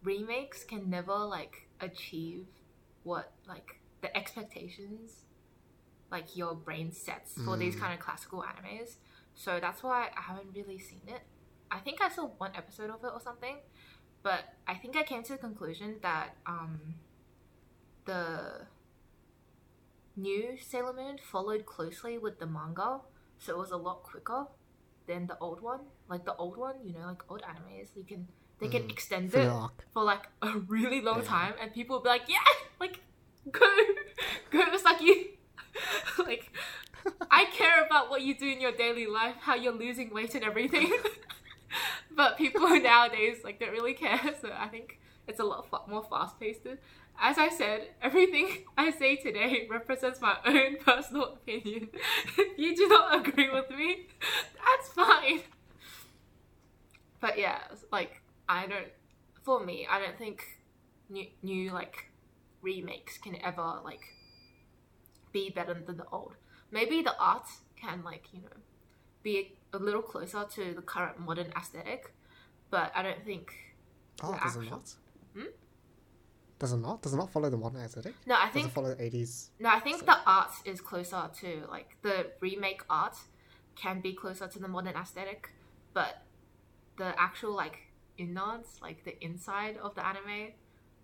[0.02, 2.46] remakes can never like achieve
[3.04, 5.24] what like the expectations
[6.10, 7.80] like your brain sets for these Mm.
[7.80, 8.96] kind of classical animes.
[9.34, 11.20] So that's why I haven't really seen it.
[11.70, 13.58] I think I saw one episode of it or something,
[14.22, 16.94] but I think I came to the conclusion that um,
[18.06, 18.66] the
[20.18, 23.00] new Sailor Moon followed closely with the manga,
[23.38, 24.46] so it was a lot quicker
[25.06, 25.80] than the old one.
[26.08, 28.28] Like the old one, you know, like old animes, you can
[28.60, 29.86] they can Mm, extend it arc.
[29.92, 31.28] for like a really long Yeah.
[31.28, 32.48] time, and people will be like, "Yeah,
[32.80, 33.00] like
[33.50, 33.66] go,
[34.50, 35.38] go Usagi."
[36.26, 36.52] like,
[37.30, 40.44] I care about what you do in your daily life, how you're losing weight and
[40.44, 40.90] everything.
[42.16, 46.04] but people nowadays like don't really care, so I think it's a lot fa- more
[46.04, 46.66] fast paced.
[47.20, 51.88] As I said, everything I say today represents my own personal opinion.
[52.38, 54.06] if you do not agree with me,
[54.54, 55.40] that's fine.
[57.20, 57.58] But yeah,
[57.92, 58.88] like I don't.
[59.42, 60.44] For me, I don't think
[61.08, 62.10] new new like
[62.62, 64.02] remakes can ever like
[65.32, 66.34] be better than the old.
[66.70, 67.46] Maybe the art
[67.80, 68.56] can like you know
[69.22, 72.12] be a little closer to the current modern aesthetic,
[72.70, 73.52] but I don't think.
[74.22, 74.94] Oh, the it actual- not?
[75.34, 75.42] Hmm?
[76.58, 77.02] Does it not?
[77.02, 78.14] Does it not follow the modern aesthetic?
[78.26, 79.50] No, I Does think it follow the 80s?
[79.60, 83.16] No, I think So- the art is closer to like the remake art
[83.76, 85.50] can be closer to the modern aesthetic,
[85.94, 86.22] but
[86.96, 87.78] the actual like
[88.16, 90.52] innards, like the inside of the anime,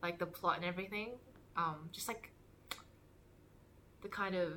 [0.02, 1.10] like the plot and everything,
[1.56, 2.30] um, just like
[4.02, 4.54] the kind of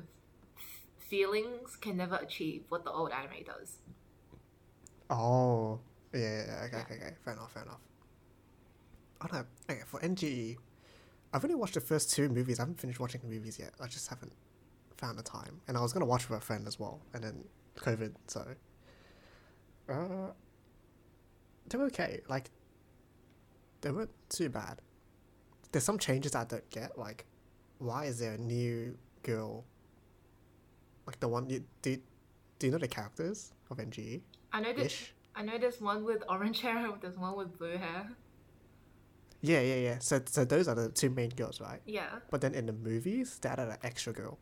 [0.56, 3.78] f- feelings can never achieve what the old anime does.
[5.08, 5.78] Oh,
[6.12, 7.80] yeah, yeah, yeah, okay, okay, okay, fair enough, fair enough.
[9.22, 10.56] Oh no, okay, for NGE,
[11.32, 12.58] I've only watched the first two movies.
[12.58, 13.72] I haven't finished watching the movies yet.
[13.80, 14.32] I just haven't
[14.96, 15.60] found the time.
[15.68, 17.44] And I was gonna watch with a friend as well, and then
[17.76, 18.46] COVID, so.
[19.88, 20.32] Uh,
[21.68, 22.20] they're okay.
[22.28, 22.50] Like,
[23.80, 24.80] they weren't too bad.
[25.72, 26.98] There's some changes I don't get.
[26.98, 27.26] Like,
[27.78, 29.64] why is there a new girl?
[31.06, 31.98] Like the one you do.
[32.58, 34.20] Do you know the characters of NGE?
[34.52, 35.12] I know this.
[35.34, 38.10] I know there's one with orange hair and there's one with blue hair.
[39.40, 39.98] Yeah, yeah, yeah.
[40.00, 41.80] So, so those are the two main girls, right?
[41.86, 42.08] Yeah.
[42.30, 44.38] But then in the movies, they added an extra girl.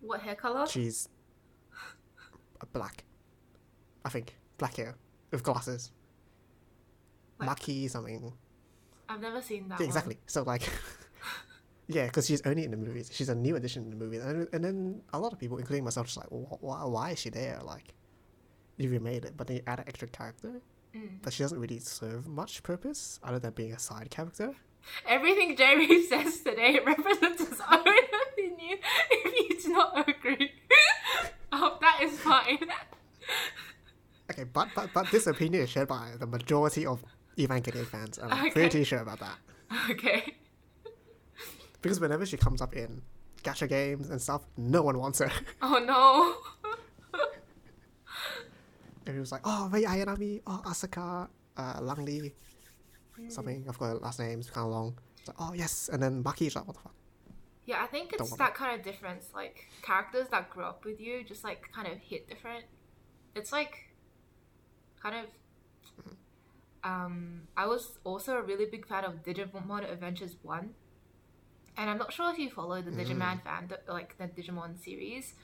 [0.00, 0.66] What hair color?
[0.66, 1.08] She's
[2.72, 3.04] black,
[4.04, 4.96] I think, black hair
[5.30, 5.92] with glasses.
[7.38, 8.32] Like- Maki something.
[9.08, 9.78] I've never seen that.
[9.78, 9.86] Yeah, one.
[9.86, 10.18] exactly.
[10.26, 10.62] So like,
[11.86, 13.10] yeah, because she's only in the movies.
[13.12, 15.84] She's a new addition in the movies, and and then a lot of people, including
[15.84, 17.60] myself, just like, why, why is she there?
[17.62, 17.94] Like,
[18.78, 20.60] you remade it, but then you add an extra character,
[20.96, 21.18] Mm.
[21.22, 24.54] but she doesn't really serve much purpose other than being a side character.
[25.06, 27.80] Everything Jeremy says today represents his own
[28.30, 28.78] opinion.
[29.10, 30.52] If you do not agree,
[31.52, 32.58] oh, that is fine.
[34.30, 37.04] Okay, but but but this opinion is shared by the majority of
[37.36, 38.50] Evangelion fans, I'm Okay.
[38.50, 39.36] pretty sure about that.
[39.90, 40.36] Okay.
[41.82, 43.02] Because whenever she comes up in
[43.44, 45.30] gacha games and stuff, no one wants her.
[45.62, 46.36] Oh no.
[49.06, 52.34] Everyone's like, oh, Rei Ayanami, oh, Asuka, uh, Langley,
[53.18, 53.32] Mm.
[53.32, 53.64] something.
[53.66, 54.98] I've got last names kind of long.
[55.18, 56.94] It's like, oh yes, and then Maki's like, what the fuck?
[57.64, 59.30] Yeah, I think it's that kind of difference.
[59.34, 62.64] Like characters that grew up with you just like kind of hit different.
[63.34, 63.94] It's like
[65.02, 65.24] kind of.
[66.84, 70.70] Um, I was also a really big fan of Digimon Adventures One,
[71.76, 75.34] and I'm not sure if you follow the Digimon fan, like the Digimon series,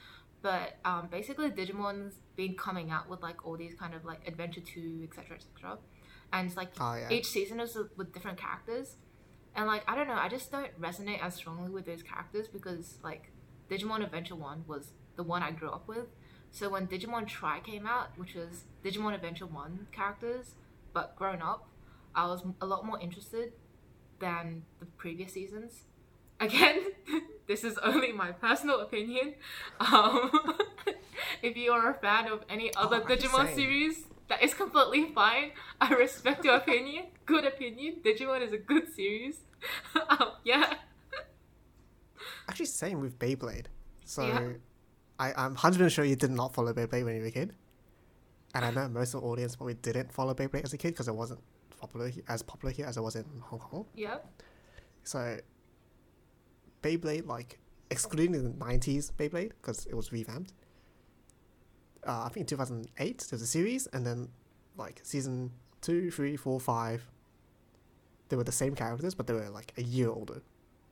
[0.42, 4.60] but um, basically Digimon's been coming out with like all these kind of like Adventure
[4.60, 5.78] Two, etc., etc.,
[6.32, 7.10] and it's like Oh yeah.
[7.10, 8.96] each season is with different characters
[9.54, 12.98] and like i don't know i just don't resonate as strongly with those characters because
[13.04, 13.30] like
[13.70, 16.06] digimon adventure 1 was the one i grew up with
[16.50, 20.54] so when digimon Tri came out which was digimon adventure 1 characters
[20.94, 21.68] but grown up
[22.14, 23.52] i was a lot more interested
[24.22, 25.82] than the previous seasons.
[26.40, 26.80] Again,
[27.52, 29.34] this is only my personal opinion.
[29.80, 30.30] Um,
[31.42, 33.96] if you are a fan of any other I'm Digimon series,
[34.28, 35.50] that is completely fine.
[35.80, 37.04] I respect your opinion.
[37.26, 37.96] Good opinion.
[38.04, 39.36] Digimon is a good series.
[40.08, 40.74] um, yeah.
[42.48, 43.66] Actually, same with Beyblade.
[44.04, 44.52] So, Yeah.
[45.18, 47.54] I, I'm 100% sure you did not follow Beyblade when you were a kid.
[48.54, 51.08] And I know most of the audience probably didn't follow Beyblade as a kid because
[51.08, 51.40] it wasn't
[51.80, 53.84] popular as popular here as it was in Hong Kong.
[53.94, 54.18] Yeah.
[55.04, 55.38] So,
[56.82, 57.58] Beyblade, like,
[57.90, 60.52] excluding the 90s Beyblade, because it was revamped,
[62.06, 64.28] uh, I think in 2008, there's a series, and then,
[64.76, 67.10] like, season 2, 3, 4, 5,
[68.28, 70.42] they were the same characters, but they were, like, a year older.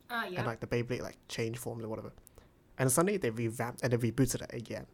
[0.09, 0.39] Uh, yeah.
[0.39, 2.11] And, like, the Beyblade, like, changed forms or whatever.
[2.77, 4.87] And suddenly they revamped and they rebooted it again.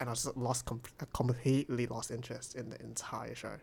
[0.00, 3.56] And I just lost, com- completely lost interest in the entire show.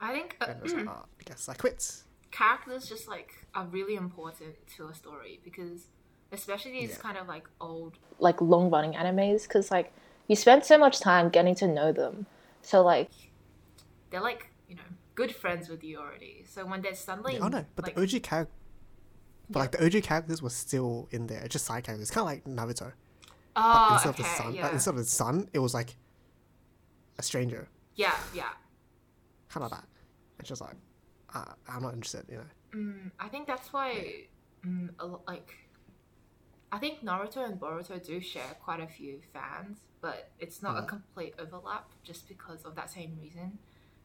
[0.00, 2.04] I think uh, was like, oh, I guess I quit.
[2.30, 5.86] Characters just like are really important to a story because
[6.32, 6.96] especially these Yeah.
[6.96, 9.92] kind of like old like long running animes because like
[10.26, 12.26] you spend so much time getting to know them.
[12.62, 13.10] So like
[14.10, 14.82] they're like you know
[15.14, 18.02] good friends with you already so when they're suddenly Yeah, oh no, but like, the
[18.02, 18.52] OG character,
[19.50, 22.44] but like the OG characters were still in there, just side characters, kind of like
[22.44, 22.92] Naruto.
[23.54, 25.74] But oh instead okay of the sun, yeah uh, instead of the sun, it was
[25.74, 25.96] like
[27.18, 28.50] a stranger, yeah yeah
[29.48, 29.84] kind of that.
[30.38, 30.74] It's just like,
[31.34, 32.44] uh, I'm not interested, you know.
[32.74, 34.24] mm, i think that's why
[34.64, 35.54] mm, a lo- like
[36.72, 40.82] i think naruto and boruto do share quite a few fans but it's not a
[40.82, 40.86] Mm.
[40.86, 43.58] complete overlap just because of that same reason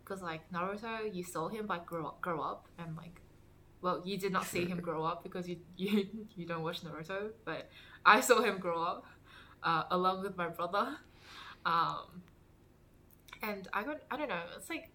[0.03, 3.21] because like naruto you saw him like grow up, grow up and like
[3.81, 7.31] well you did not see him grow up because you you, you don't watch naruto
[7.45, 7.69] but
[8.05, 9.05] i saw him grow up
[9.63, 10.97] uh, along with my brother
[11.65, 12.23] um
[13.41, 14.91] and i don't i don't know it's like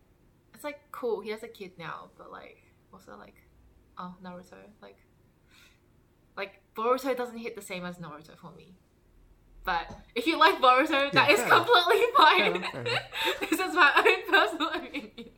[0.58, 2.58] it's like cool he has a kid now but like
[2.92, 3.36] also like
[3.96, 4.96] oh naruto like
[6.36, 8.74] like boruto doesn't hit the same as naruto for me
[9.62, 11.66] but if you like boruto that Yeah, is fair enough.
[11.68, 13.02] completely Fair fine enough, fair enough.
[13.50, 15.30] this is my own personal opinion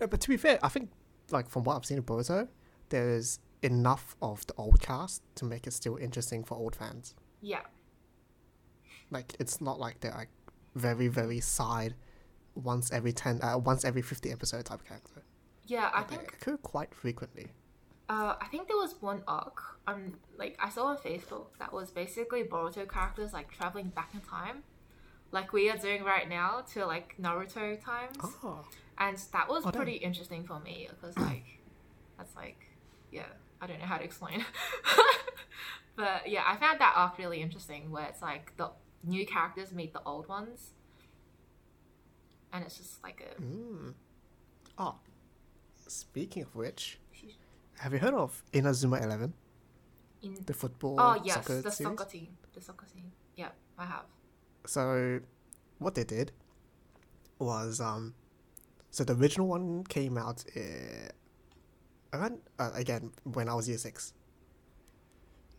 [0.00, 0.90] No, but to be fair, I think
[1.32, 2.46] like from what I've seen of Boruto,
[2.90, 7.14] there's enough of the old cast to make it still interesting for old fans.
[7.40, 7.62] yeah
[9.10, 10.28] Like it's not like they're like
[10.76, 11.94] very very side,
[12.58, 15.22] once every ten, uh, once every fifty episode type character.
[15.66, 17.46] yeah i think quite frequently.
[18.10, 19.60] Uh, I think there was one arc.
[19.86, 24.20] Um, like I saw on Facebook that was basically Boruto characters like traveling back in
[24.20, 24.62] time,
[25.30, 28.64] like we are doing right now to like Naruto times, Oh,
[28.96, 29.82] and that was Oh, damn.
[29.82, 31.44] pretty interesting for me because like
[32.16, 32.60] that's like
[33.12, 33.26] yeah
[33.60, 34.42] I don't know how to explain,
[35.96, 38.70] but yeah I found that arc really interesting where it's like the
[39.04, 40.70] new characters meet the old ones,
[42.52, 43.94] and it's just like a mm.
[44.78, 44.96] oh.
[45.86, 46.98] Speaking of which,
[47.78, 49.32] have you heard of Inazuma Eleven,
[50.22, 51.96] in the football oh yes soccer the series?
[51.96, 54.04] soccer team the soccer team yeah I have
[54.66, 55.20] So,
[55.78, 56.32] what they did
[57.38, 58.14] was um,
[58.90, 61.08] so the original one came out uh,
[62.12, 64.12] around uh, again when I was year six.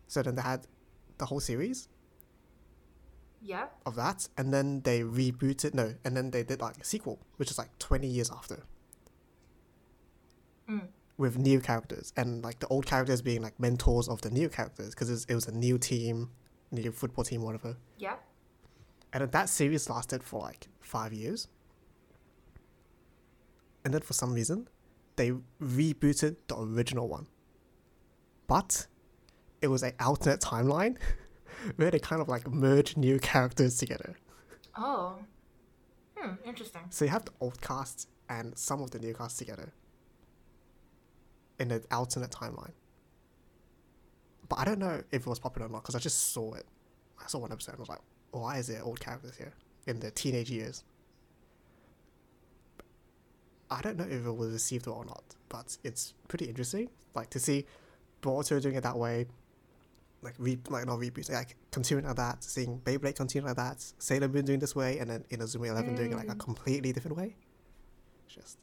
[0.08, 0.68] So then they had
[1.18, 1.88] the whole series
[3.42, 7.20] yeah of that, and then they rebooted no, and then they did like a sequel,
[7.38, 8.64] which is like twenty years after.
[10.70, 10.88] Mm.
[11.18, 14.92] With new characters and like the old characters being like mentors of the new characters
[14.92, 16.30] because it was a new team,
[16.72, 17.76] new football team, whatever.
[17.98, 18.16] yeah
[19.12, 21.48] And then that series lasted for like five years.
[23.84, 24.68] And then for some reason,
[25.16, 27.28] they rebooted the original one.
[28.48, 28.88] But
[29.62, 30.98] it was an alternate timeline
[31.76, 34.18] where they kind of like merge new characters together.
[34.78, 35.18] Oh.
[36.18, 36.82] Hmm, interesting.
[36.90, 39.74] So you have the old cast and some of the new cast together
[41.60, 42.72] in an alternate timeline.
[44.48, 46.66] But I don't know if it was popular or not because I just saw it.
[47.24, 49.54] I saw one episode and I was like, why is there old characters here
[49.88, 50.84] in their teenage years?
[53.72, 56.90] I don't know if it was received well or not, but it's pretty interesting.
[57.14, 57.66] Like to see
[58.22, 59.28] Boruto doing it that way,
[60.22, 64.28] like re like not reboot, like continuing like that, seeing Beyblade continue like that, Sailor
[64.28, 67.36] Moon doing this way, and then Inazuma Eleven doing it like a completely different way.
[68.26, 68.58] It's Just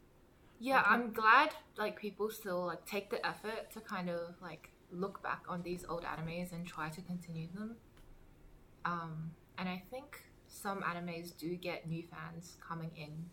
[0.61, 5.23] Yeah, I'm glad like people still like take the effort to kind of like look
[5.23, 7.77] back on these old animes and try to continue them.
[8.85, 13.25] Um, and I think some animes do get new fans coming in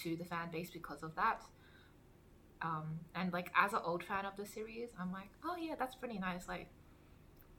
[0.00, 1.42] to the fan base because of that.
[2.60, 5.94] Um, and like as an old fan of the series, I'm like, oh yeah, that's
[5.94, 6.48] pretty nice.
[6.48, 6.68] Like,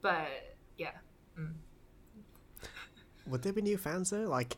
[0.02, 0.92] but yeah,
[1.38, 1.52] mm.
[3.26, 4.24] would there be new fans though?
[4.24, 4.56] Like,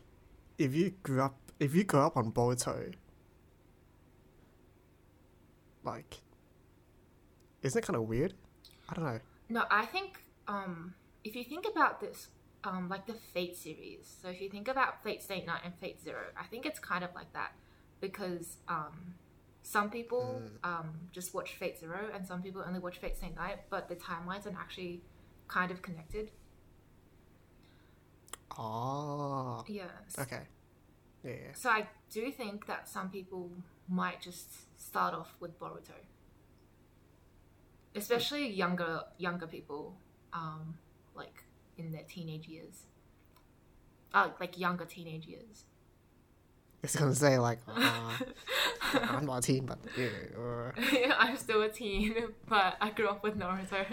[0.57, 2.93] if you grew up, if you grew up on Boruto,
[5.83, 6.21] like,
[7.61, 8.33] isn't it kind of weird?
[8.89, 9.19] I don't know.
[9.49, 12.29] No, I think um, if you think about this,
[12.63, 14.17] um, like the Fate series.
[14.21, 17.03] So if you think about Fate Stay Night and Fate Zero, I think it's kind
[17.03, 17.53] of like that
[17.99, 19.15] because um,
[19.61, 23.59] some people um, just watch Fate Zero and some people only watch Fate Stay Night,
[23.69, 25.01] but the timelines are actually
[25.53, 26.31] kind of connected.
[28.57, 29.89] Oh, Yes.
[30.19, 30.43] okay.
[31.23, 31.53] Yeah, yeah.
[31.53, 33.49] So I do think that some people
[33.87, 34.49] might just
[34.79, 35.97] start off with Boruto,
[37.95, 39.95] especially younger younger people,
[40.33, 40.75] um,
[41.15, 41.43] like
[41.77, 42.83] in their teenage years,
[44.13, 45.65] uh, like younger teenage years.
[46.83, 48.17] I was gonna say like, uh,
[48.93, 50.09] I'm not a teen, but yeah.
[50.37, 50.71] Uh,
[51.17, 52.13] I'm still a teen,
[52.47, 53.85] but I grew up with Naruto.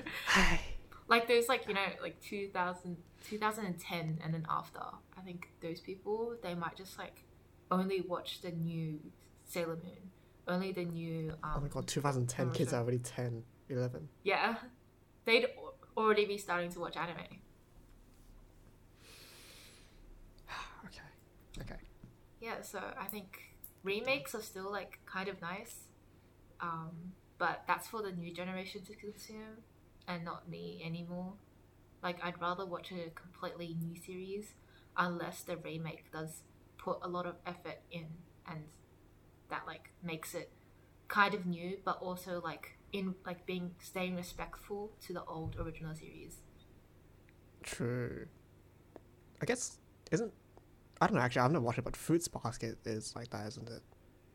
[1.11, 2.97] Like those, like you know, like 2000,
[3.29, 4.81] 2010 and then after.
[5.19, 7.25] I think those people they might just like
[7.71, 9.01] only watch the new
[9.45, 10.11] Sailor Moon,
[10.47, 11.33] only the new.
[11.43, 14.09] Um, oh my god, 2010 kids are already 10, 11.
[14.23, 14.55] Yeah,
[15.25, 15.47] they'd
[15.97, 17.17] already be starting to watch anime.
[20.87, 21.03] Okay,
[21.61, 21.81] okay.
[22.41, 23.41] Yeah, so I think
[23.83, 25.89] remakes are still like kind of nice,
[26.61, 29.59] um, but that's for the new generation to consume,
[30.09, 31.35] and not me anymore.
[32.03, 34.55] Like I'd rather watch a completely new series,
[34.97, 36.43] unless the remake does
[36.79, 38.07] put a lot of effort in,
[38.47, 38.65] and
[39.51, 40.51] that like makes it
[41.09, 45.95] kind of new, but also like in like being staying respectful to the old original
[45.95, 46.37] series.
[47.63, 48.27] True.
[49.43, 49.79] I guess
[50.11, 50.33] isn't
[51.01, 53.69] I don't know actually I've never watched it, but Fruits Basket is like that, isn't
[53.69, 53.83] it?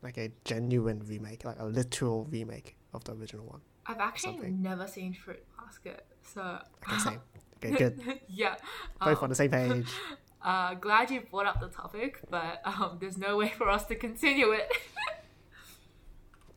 [0.01, 3.61] Like a genuine remake, like a literal remake of the original one.
[3.87, 4.61] I've actually Something.
[4.61, 7.19] never seen Fruit Basket, so Okay, same.
[7.63, 8.19] Okay, good.
[8.27, 8.55] yeah.
[8.99, 9.87] Both um, on the same page.
[10.41, 13.95] Uh, glad you brought up the topic, but um, there's no way for us to
[13.95, 14.71] continue it.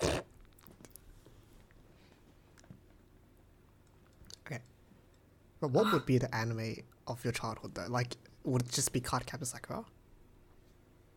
[4.46, 4.58] Okay.
[5.60, 6.76] But what would be the anime
[7.06, 7.86] of your childhood though?
[7.88, 9.84] Like, would it just be Card Captor Sakura?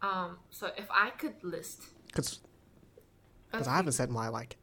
[0.01, 2.39] um, so if I could list, Because
[3.53, 4.55] i haven't said my like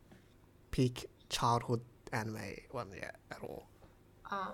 [0.73, 1.81] peak childhood
[2.13, 3.69] anime one yet at all.
[4.31, 4.53] um,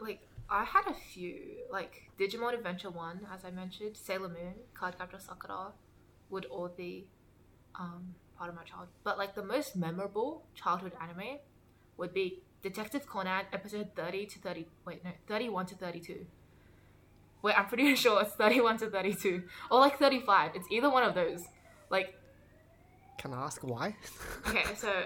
[0.00, 1.36] like I had a few,
[1.70, 5.72] like Digimon Adventure One, as I mentioned, Sailor Moon, Cardcaptor Sakura,
[6.30, 7.06] would all be
[7.78, 8.88] um, part of my childhood.
[9.04, 11.38] But like the most memorable childhood anime
[11.96, 14.66] would be Detective Conan episode thirty to thirty.
[14.86, 16.26] Wait, no, thirty-one to thirty-two.
[17.42, 20.52] Wait, I'm pretty sure it's thirty-one to thirty-two, or like thirty-five.
[20.54, 21.44] It's either one of those.
[21.90, 22.14] Like
[23.18, 23.96] Can I ask why?
[24.48, 25.04] okay, so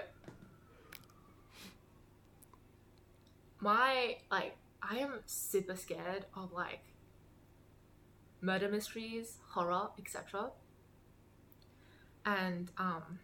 [3.65, 6.83] my like I am super scared of like
[8.39, 10.51] murder mysteries, horror, etc.
[12.25, 13.19] And um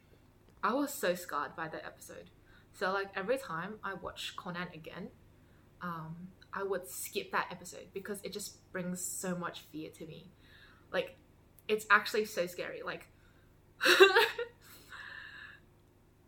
[0.64, 2.32] I was so scarred by that episode.
[2.74, 5.10] So like every time I watch Conan again,
[5.82, 10.32] um I would skip that episode because it just brings so much fear to me.
[10.92, 11.18] Like
[11.68, 12.82] it's actually so scary.
[12.84, 13.06] Like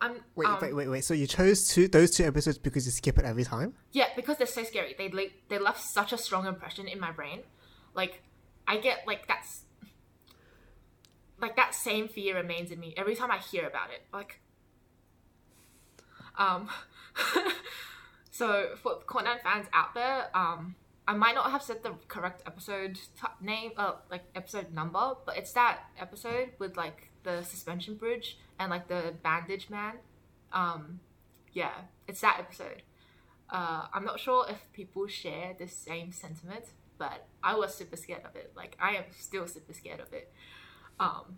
[0.04, 1.06] I'm Wait, um, wait, wait, wait.
[1.06, 3.74] So you chose two those two episodes because you skip it every time?
[3.93, 4.95] Yeah, because they're so scary.
[4.97, 7.39] They like they left such a strong impression in my brain.
[7.95, 8.22] Like
[8.68, 9.62] I get like that's
[11.39, 14.01] like that same fear remains in me every time I hear about it.
[14.12, 14.41] Like
[16.38, 16.68] um
[18.32, 20.76] so for Conan fans out there, um
[21.08, 25.38] I might not have said the correct episode t- name, uh, like episode number, but
[25.38, 29.96] it's that episode with like the suspension bridge and like the bandage man.
[30.52, 31.00] Um,
[31.52, 31.72] yeah,
[32.08, 32.84] it's that episode.
[33.50, 36.66] Uh, I'm not sure if people share the same sentiment,
[36.98, 38.52] but I was super scared of it.
[38.56, 40.32] Like I am still super scared of it.
[41.00, 41.38] Um,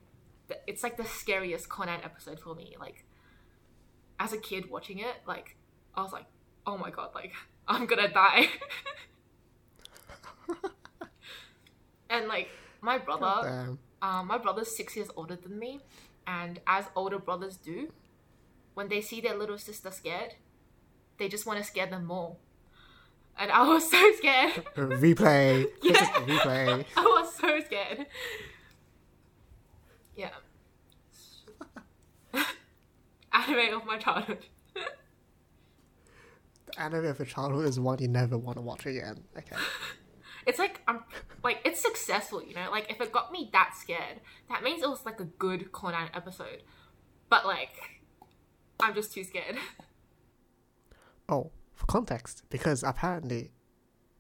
[0.67, 2.75] it's like the scariest Conan episode for me.
[2.79, 3.05] Like
[4.19, 5.55] as a kid watching it, like
[5.95, 6.25] I was like,
[6.65, 7.33] oh my god, like
[7.67, 8.47] I'm gonna die.
[12.09, 12.49] and like
[12.81, 13.77] my brother.
[14.01, 15.79] Um, my brother's six years older than me,
[16.27, 17.91] and as older brothers do,
[18.73, 20.35] when they see their little sister scared,
[21.17, 22.35] they just want to scare them more.
[23.37, 24.63] And I was so scared.
[24.75, 25.65] replay.
[25.83, 26.05] Yeah.
[26.13, 26.85] replay.
[26.97, 28.05] I was so scared.
[30.15, 30.29] Yeah.
[33.33, 34.45] Anime of my childhood.
[34.73, 39.23] The anime of your childhood is one you never want to watch again.
[39.37, 39.55] Okay.
[40.45, 41.03] It's like I'm
[41.43, 42.69] like it's successful, you know.
[42.71, 44.19] Like if it got me that scared,
[44.49, 46.61] that means it was like a good Conan episode.
[47.29, 48.01] But like,
[48.79, 49.57] I'm just too scared.
[51.27, 53.49] Oh, for context, because apparently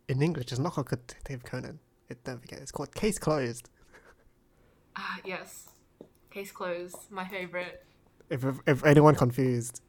[0.07, 1.77] in English it's not called Detective Conan.
[2.09, 3.69] It don't forget, it's called Case Closed.
[4.95, 5.69] Ah, yes.
[6.31, 6.97] Case closed.
[7.11, 7.85] My favorite.
[8.31, 9.81] If if, if anyone confused,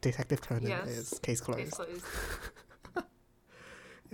[0.00, 0.86] Detective Conan Yes.
[0.88, 1.60] is case closed.
[1.60, 2.04] Case closed.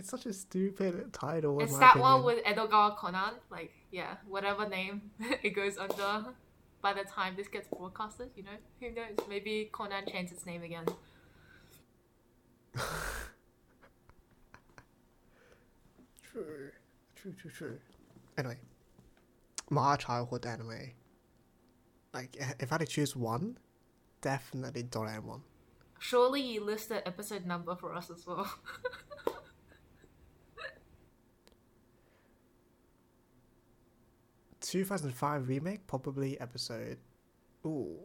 [0.01, 1.61] It's such a stupid title.
[1.61, 3.35] It's that one with Edogawa Conan.
[3.51, 5.11] Like, yeah, whatever name
[5.43, 6.33] it goes under
[6.81, 8.57] by the time this gets broadcasted, you know?
[8.81, 9.19] Who knows?
[9.29, 10.87] Maybe Conan changed its name again.
[16.33, 16.71] True,
[17.17, 17.79] true, true, true.
[18.39, 18.57] Anyway,
[19.69, 20.93] my childhood anime.
[22.15, 23.59] Like, if I had to choose one,
[24.23, 25.41] definitely Doraemon.
[25.99, 28.51] Surely you list the episode number for us as well.
[34.71, 36.99] Two thousand five remake, probably episode.
[37.67, 37.97] Ooh,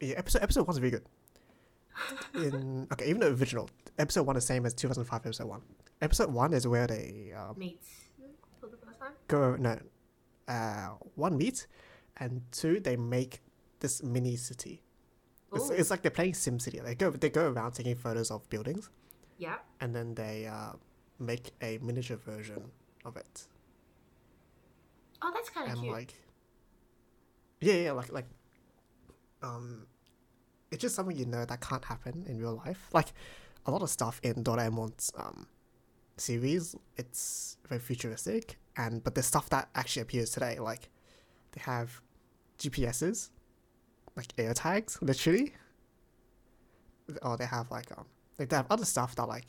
[0.00, 1.04] yeah, episode episode one's really good.
[2.34, 5.62] In okay, even the original episode one is same as two thousand five episode one.
[6.02, 7.80] Episode one is where they um, Meet
[8.60, 9.12] for the first time.
[9.28, 9.78] go no,
[10.48, 11.68] uh, one meet,
[12.16, 13.40] and two they make
[13.78, 14.82] this mini city.
[15.52, 16.84] It's, it's like they're playing SimCity.
[16.84, 18.90] They go they go around taking photos of buildings,
[19.38, 19.58] Yeah.
[19.80, 20.72] and then they uh,
[21.20, 22.62] make a miniature version
[23.04, 23.46] of it.
[25.22, 25.92] Oh, that's kind of and cute.
[25.92, 26.14] like,
[27.60, 28.26] yeah, yeah, like like,
[29.42, 29.86] um,
[30.70, 32.88] it's just something you know that can't happen in real life.
[32.92, 33.12] Like
[33.66, 35.46] a lot of stuff in Doraemon's um
[36.16, 40.58] series, it's very futuristic, and but there's stuff that actually appears today.
[40.58, 40.88] Like
[41.52, 42.00] they have
[42.58, 43.30] GPSs,
[44.16, 45.54] like air tags, literally.
[47.22, 48.06] Or they have like um,
[48.38, 49.46] like they have other stuff that like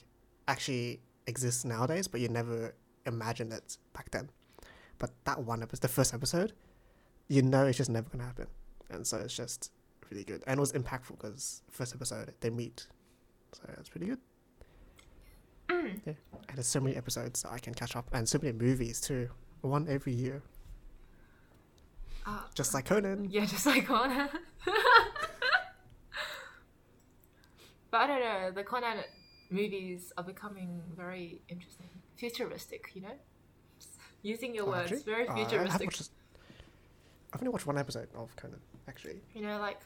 [0.48, 2.74] actually exists nowadays, but you never
[3.06, 4.30] imagined it back then.
[5.02, 6.54] But that one episode, the first episode,
[7.28, 8.46] you know it's just never gonna happen,
[8.92, 9.72] and so it's just
[10.12, 10.44] really good.
[10.46, 12.86] And it was impactful because first episode they meet,
[13.52, 14.20] so it's pretty good.
[15.70, 16.00] Mm.
[16.06, 16.14] Yeah,
[16.48, 19.28] and there's so many episodes that I can catch up, and so many movies too,
[19.62, 20.44] one every year,
[22.28, 23.28] Uh, just like Conan.
[23.32, 24.30] yeah, just like Conan.
[27.90, 28.52] but I don't know.
[28.54, 28.98] The Conan
[29.50, 32.92] movies are becoming very interesting, futuristic.
[32.94, 33.16] You know,
[34.22, 35.12] using your Oh, words, actually?
[35.14, 35.88] very Uh, futuristic.
[35.88, 36.10] watched
[37.34, 39.22] I've only watched one episode of Conan actually.
[39.34, 39.80] You know, like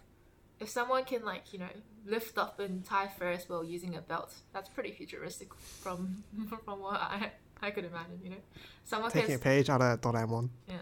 [0.60, 1.70] if someone can like you know
[2.06, 6.24] lift up and tie Ferris wheel using a belt, that's pretty futuristic from
[6.66, 7.32] from what I
[7.62, 8.20] I could imagine.
[8.24, 8.42] You know,
[8.84, 10.50] someone Taking can a page out of Doraemon.
[10.68, 10.78] yeah.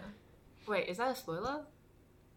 [0.68, 1.66] Wait, is that a spoiler?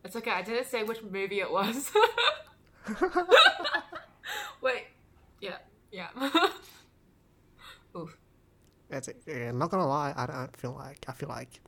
[0.05, 0.31] It's okay.
[0.33, 1.91] I didn't say which movie it was.
[4.61, 4.85] Wait,
[5.41, 5.59] yeah,
[5.93, 6.09] yeah.
[8.89, 9.23] That's it.
[9.27, 11.61] Yeah, not gonna lie, I don't feel like I feel like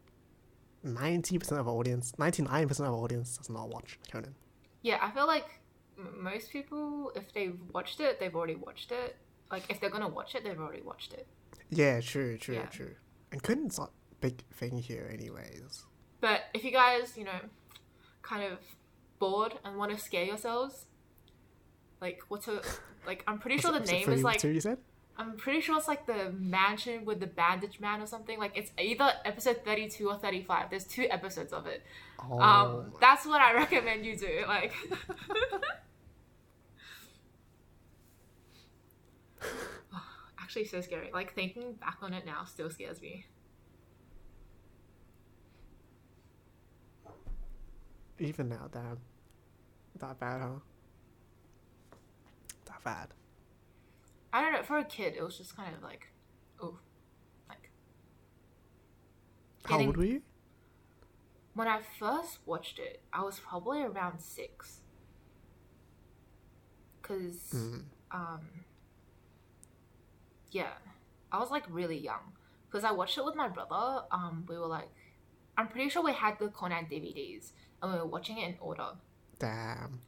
[0.83, 4.35] ninety percent of our audience, ninety nine percent of our audience does not watch Conan.
[4.83, 5.61] Yeah, I feel like
[5.99, 9.17] m- most people, if they've watched it, they've already watched it.
[9.51, 11.27] Like if they're gonna watch it, they've already watched it.
[11.71, 12.67] Yeah, true, true, Yeah.
[12.67, 12.95] true.
[13.33, 15.85] And Conan's not a big thing here, anyways.
[16.21, 17.41] But if you guys, you know,
[18.23, 18.59] kind of
[19.19, 20.87] bored and want to scare yourselves,
[22.01, 22.63] like what's a
[23.07, 24.79] like I'm pretty sure the name is like 32, you said?
[25.19, 28.39] I'm pretty sure it's like the mansion with the bandage man or something.
[28.39, 30.71] Like it's either episode 32 or 35.
[30.71, 31.83] There's two episodes of it.
[32.31, 34.45] Oh, Um, that's what I recommend you do.
[34.47, 34.73] Like,
[40.41, 41.11] actually, so scary.
[41.13, 43.27] Like thinking back on it now still scares me.
[48.21, 48.99] even now, damn,
[50.01, 50.49] that bad, huh?
[52.67, 53.09] That bad.
[54.33, 54.63] I don't know.
[54.63, 56.09] For a kid, it was just kind of like,
[56.61, 56.79] oh,
[57.49, 57.71] like
[59.65, 60.23] How old were you?
[61.55, 64.81] when I first watched it, I was probably around six.
[67.03, 67.85] Cause Mm.
[68.11, 68.41] um
[70.51, 70.73] yeah
[71.33, 72.33] i was like really young
[72.67, 74.89] because i watched it with my brother um we were like
[75.57, 77.53] i'm pretty sure we had the conan dvds
[77.83, 78.89] and we were watching it in order
[79.39, 80.01] Damn.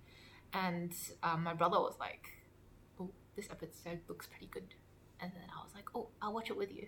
[0.52, 0.92] and
[1.22, 2.28] um, my brother was like
[3.40, 4.74] this episode looks pretty good
[5.20, 6.86] and then i was like oh i'll watch it with you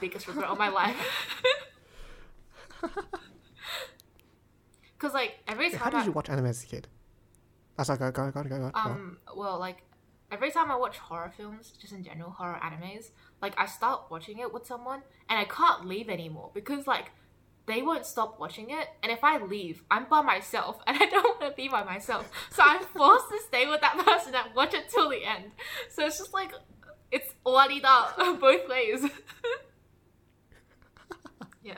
[0.00, 0.96] biggest regret of my life
[4.94, 6.88] because like every time How did I- you watch anime as a kid?
[7.78, 8.70] I was like, go, go, go, go, go.
[8.70, 8.78] go.
[8.78, 9.82] Um, well, like
[10.32, 13.10] every time I watch horror films, just in general, horror animes,
[13.42, 17.10] like I start watching it with someone and I can't leave anymore because like
[17.66, 21.40] they won't stop watching it, and if I leave, I'm by myself and I don't
[21.40, 24.74] want to be by myself, so I'm forced to stay with that person and watch
[24.74, 25.52] it till the end.
[25.90, 26.52] So it's just like
[27.10, 27.32] it's
[27.84, 29.04] up both ways.
[31.62, 31.74] yeah.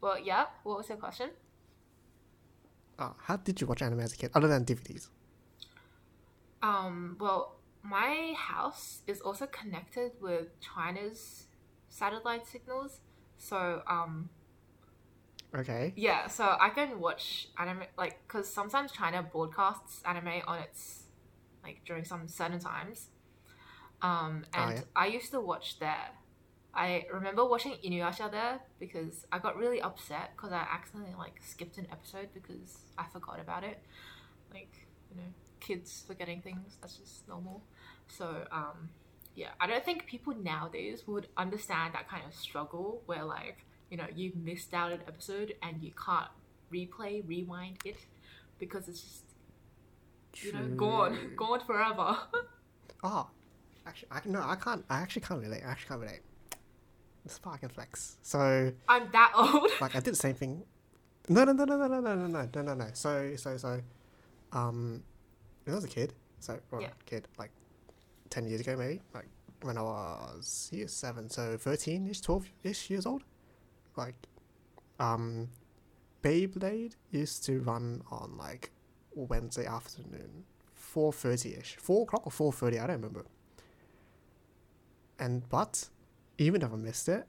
[0.00, 0.46] Well, yeah.
[0.64, 1.30] What was your question?
[2.98, 5.08] Uh, how did you watch anime as a kid, other than DVDs?
[6.62, 11.46] Um, well, my house is also connected with China's
[11.88, 13.00] satellite signals.
[13.38, 14.30] So, um,
[15.54, 15.92] Okay.
[15.96, 21.04] Yeah, so I can watch anime like because sometimes China broadcasts anime on its
[21.62, 23.08] like during some certain times.
[24.02, 24.82] Um, Oh, and yeah.
[24.96, 26.10] I used to watch there.
[26.74, 31.78] I remember watching Inuyasha there because I got really upset because I accidentally like skipped
[31.78, 33.78] an episode because I forgot about it.
[34.52, 34.72] Like
[35.10, 35.28] you know,
[35.60, 37.62] kids forgetting things that's just normal.
[38.08, 38.90] So um,
[39.34, 43.96] yeah, I don't think people nowadays would understand that kind of struggle where like you
[43.96, 46.28] know you missed out an episode and you can't
[46.72, 47.96] replay rewind it
[48.58, 49.24] because it's just
[50.44, 52.16] you know gone gone forever
[53.04, 53.28] Oh,
[53.86, 54.82] actually, I no, I can't.
[54.88, 55.62] I actually can't relate.
[55.64, 56.20] I actually can't relate.
[57.24, 58.16] This part I can flex.
[58.22, 60.64] So, i'm that old like, I did the same thing.
[61.28, 62.86] No, no, no, no, no, no, no, no, no, no, no, no.
[62.94, 63.80] So, so, so,
[64.52, 65.02] um,
[65.64, 66.88] when I was a kid, so, or Yeah.
[67.06, 67.50] kid, like,
[68.30, 69.28] ten years ago, maybe, like,
[69.62, 73.22] when I was year seven, so thirteen-ish, twelve-ish years old,
[73.96, 74.14] like,
[74.98, 75.48] um,
[76.22, 78.70] Beyblade used to run on like
[79.14, 80.44] Wednesday afternoon,
[80.74, 83.26] four thirty-ish, four o'clock or four thirty, I don't remember.
[85.18, 85.88] And but
[86.38, 87.26] even if I missed it,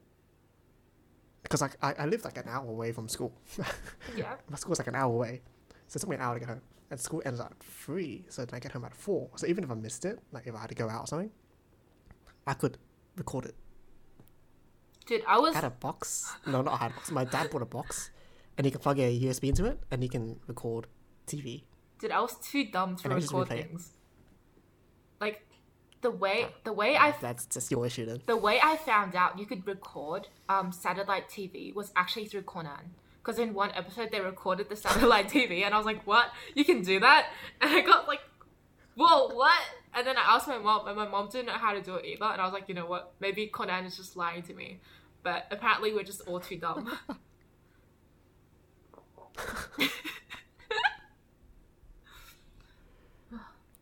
[1.42, 3.32] because like I, I lived like an hour away from school.
[4.16, 5.42] yeah My school's like an hour away,
[5.88, 6.62] so it took me an hour to get home.
[6.90, 9.28] And school ends at three, so then I get home at four.
[9.36, 11.30] So even if I missed it, like if I had to go out or something,
[12.46, 12.78] I could
[13.16, 13.54] record it.
[15.06, 16.32] dude i was I had a box.
[16.46, 17.10] No, not I had a box.
[17.10, 18.10] My dad bought a box,
[18.56, 20.86] and he can plug a USB into it, and he can record
[21.26, 21.64] TV.
[21.98, 23.66] dude i was too dumb to And I just record it.
[23.68, 23.90] things
[25.20, 25.38] like
[26.02, 28.20] the way the way i That's just your issue then.
[28.26, 32.94] the way I found out you could record um, satellite TV was actually through Conan.
[33.26, 36.30] Because in one episode they recorded the satellite TV, and I was like, "What?
[36.54, 37.26] You can do that?"
[37.60, 38.20] And I got like,
[38.94, 39.58] "Whoa, what?"
[39.94, 42.04] And then I asked my mom, and my mom didn't know how to do it
[42.04, 42.26] either.
[42.26, 43.14] And I was like, "You know what?
[43.18, 44.78] Maybe Conan is just lying to me."
[45.24, 46.96] But apparently, we're just all too dumb.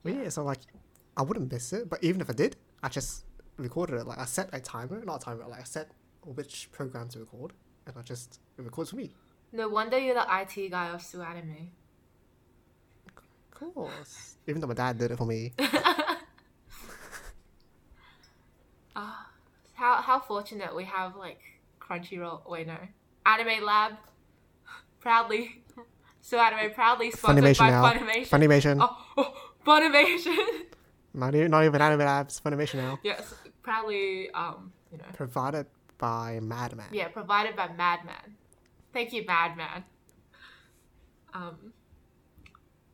[0.03, 0.59] But yeah, so like,
[1.17, 1.89] I wouldn't miss it.
[1.89, 3.25] But even if I did, I just
[3.57, 4.07] recorded it.
[4.07, 5.47] Like I set a timer, not a timer.
[5.49, 5.93] Like I set
[6.23, 7.55] which program to record,
[7.87, 9.15] and I just it records for me.
[9.55, 11.69] No wonder you're the IT guy of SUAnime.
[13.53, 14.35] Of course.
[14.49, 15.53] even though my dad did it for me.
[18.97, 19.29] Ah.
[19.75, 21.41] How how fortunate we have like
[21.81, 22.49] Crunchyroll.
[22.49, 22.77] Wait, no,
[23.27, 23.95] Anime Lab,
[25.01, 25.63] proudly.
[26.23, 27.93] SUAnime proudly sponsored Funimation by now.
[27.93, 28.29] Funimation.
[28.29, 28.79] Funimation.
[28.81, 29.35] Oh, oh
[29.67, 30.37] Funimation.
[31.17, 32.41] Not, even, not even Anime Labs.
[32.41, 32.99] Funimation now.
[33.05, 35.67] yes, proudly, um, you know, Provided
[35.99, 36.87] by Madman.
[36.93, 38.37] yeah, provided by Madman.
[38.94, 39.84] Thank you, Madman.
[41.34, 41.74] Um,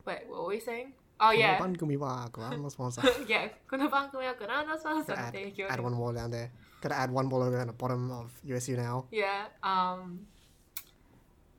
[0.06, 0.94] wait, what were we saying?
[1.18, 3.50] Oh yeah, この番組はご覧のスポンサー yeah.
[3.70, 6.50] この番組はご覧のスポンサー Gotta の add, 提供 add で one more down there.
[6.82, 9.06] Gotta add one more logo on the bottom of USU now.
[9.12, 9.48] Yeah.
[9.64, 10.28] Um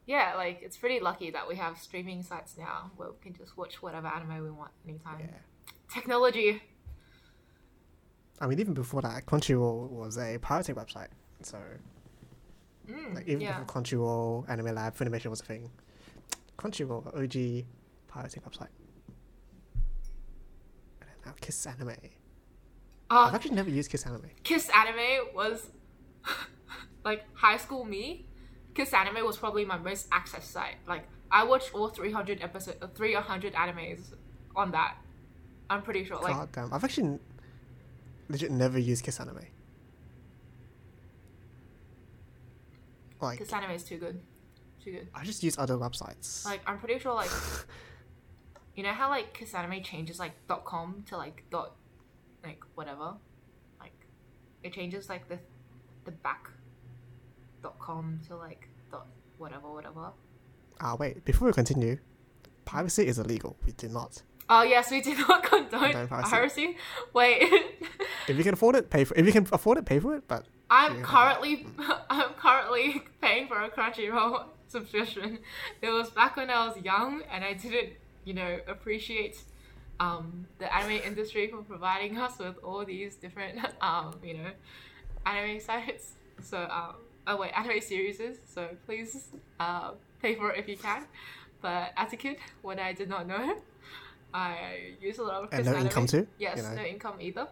[0.07, 3.57] Yeah, like it's pretty lucky that we have streaming sites now where we can just
[3.57, 5.20] watch whatever anime we want anytime.
[5.20, 5.26] Yeah.
[5.93, 6.62] Technology.
[8.41, 11.09] I mean, even before that, Crunchyroll was a pirating website.
[11.43, 11.59] So,
[12.89, 13.59] Mm, like, even yeah.
[13.59, 15.69] before Crunchyroll, Anime Lab, Funimation was a thing.
[16.57, 17.65] Crunchyroll, OG
[18.07, 18.67] pirating website.
[21.01, 21.89] And now Kiss Anime.
[21.89, 24.29] I've Oh, actually never used Kiss Anime.
[24.43, 25.69] Kiss Anime was
[27.03, 28.25] like high school me.
[28.73, 30.75] Kiss Anime was probably my most accessed site.
[30.88, 34.13] Like I watched all 300 episodes, 300 animes
[34.55, 34.95] on that.
[35.69, 36.21] I'm pretty sure.
[36.21, 36.73] Like God damn.
[36.73, 37.19] I've actually
[38.29, 39.45] legit never used Kiss Anime.
[43.22, 44.19] Like, Kiss Anime is too good.
[44.84, 45.07] Too good.
[45.13, 46.43] I just use other websites.
[46.45, 47.30] Like I'm pretty sure like
[48.76, 51.76] you know how like Kiss Anime changes like dot com to like dot
[52.43, 53.13] like whatever?
[53.80, 53.93] Like
[54.63, 55.38] it changes like the
[56.05, 56.49] the back
[57.61, 59.05] dot com to like dot
[59.38, 60.11] whatever whatever.
[60.80, 61.97] Ah, wait, before we continue,
[62.65, 63.55] piracy is illegal.
[63.65, 64.24] We do not.
[64.49, 66.30] Oh yes, we do not condone Condone piracy.
[66.32, 66.78] piracy.
[67.13, 67.53] Wait.
[68.28, 70.24] If you can afford it, pay for If you can afford it, pay for it,
[70.28, 71.03] but I'm Yeah.
[71.03, 71.67] currently
[72.09, 75.39] I'm currently paying for a Crunchyroll subscription.
[75.82, 77.93] It was back when I was young and I didn't,
[78.24, 79.38] you know, appreciate
[79.99, 84.49] um, the anime industry for providing us with all these different, um, you know,
[85.26, 86.13] anime sites.
[86.41, 86.95] So, um,
[87.28, 88.22] oh wait, anime series.
[88.45, 89.28] So please
[89.59, 89.91] uh,
[90.22, 91.03] pay for it if you can.
[91.61, 93.57] But as a kid, when I did not know,
[94.34, 96.76] I used a lot of And no income too, Yes, you know.
[96.76, 97.47] no income either.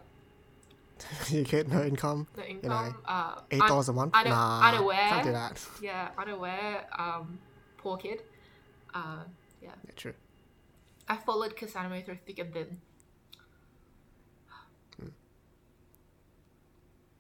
[1.29, 2.27] you get no income.
[2.37, 2.97] No income.
[3.05, 4.13] uh, Eight dollars a month.
[4.15, 5.09] un- nah, unaware.
[5.09, 5.65] can't do that.
[5.81, 7.39] yeah, unaware, um,
[7.77, 8.21] poor kid.
[8.93, 9.23] Uh,
[9.61, 9.69] yeah.
[9.85, 10.13] Yeah, true.
[11.07, 12.81] I followed Kiss Anime through thick and thin.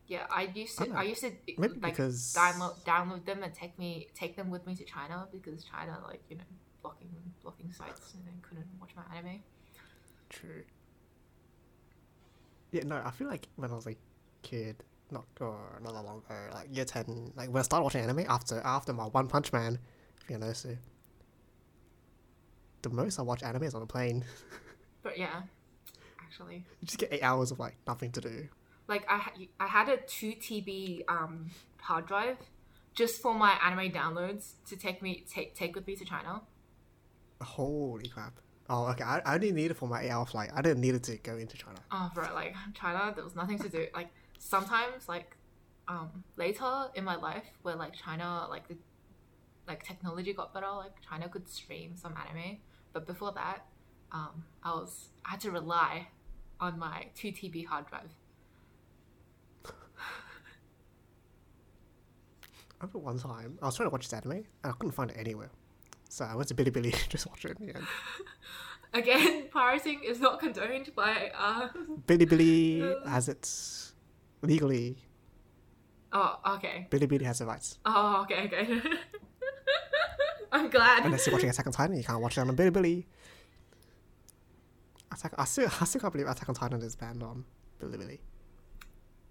[0.07, 0.85] Yeah, I used to.
[0.85, 4.49] don't I used to Maybe like because download download them and take me take them
[4.49, 6.43] with me to China because China like you know
[6.81, 7.09] blocking
[7.43, 9.43] blocking sites and I couldn't watch my anime.
[10.29, 10.63] True.
[12.71, 13.95] Yeah, no, I feel like when I was a
[14.43, 18.01] kid, not or not that long ago, like year ten, like when I started watching
[18.03, 19.79] anime after after my One Punch Man,
[20.21, 20.75] if you know, so
[22.81, 24.23] the most I watch anime is on a plane.
[25.01, 25.43] But yeah,
[26.21, 28.49] actually, You just get eight hours of like nothing to do.
[28.89, 32.37] like I I had a two TB um hard drive
[32.93, 36.41] just for my anime downloads to take me take take with me to China.
[37.41, 38.33] Holy crap!
[38.69, 39.03] Oh, okay.
[39.03, 40.51] I, I only need it for my eight-hour flight.
[40.53, 41.79] I didn't need it to go into China.
[41.91, 43.87] Oh, bro, like China, there was nothing to do.
[43.95, 45.35] Like sometimes, like
[45.87, 48.77] um later in my life, where like China, like the
[49.67, 52.57] like technology got better, like China could stream some anime.
[52.93, 53.65] But before that,
[54.11, 56.07] um, I was I had to rely
[56.59, 58.09] on my two TB hard drive.
[59.65, 59.71] I
[62.81, 65.17] remember one time I was trying to watch this anime and I couldn't find it
[65.17, 65.49] anywhere,
[66.09, 67.87] so I went to Bilibili just watch it in the end.
[68.93, 71.69] Again, pirating is not condoned by uh.
[72.07, 73.93] Bilibili has its
[74.41, 74.97] legally.
[76.11, 76.87] Oh, okay.
[76.89, 77.77] Bilibili has the rights.
[77.85, 78.81] Oh, okay, okay.
[80.51, 81.05] I'm glad.
[81.05, 83.05] Unless you're watching Attack on Titan, you can't watch it on Bilibili.
[85.11, 87.45] Attack, I still, I still can't believe Attack on Titan is banned on
[87.79, 88.17] Bilibili.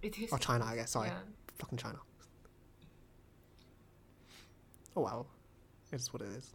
[0.02, 0.32] It is.
[0.32, 0.92] Or China, I guess.
[0.92, 1.08] Sorry.
[1.08, 1.18] Yeah.
[1.58, 1.98] Fucking China.
[4.96, 5.26] Oh well.
[5.90, 6.54] It's what it is.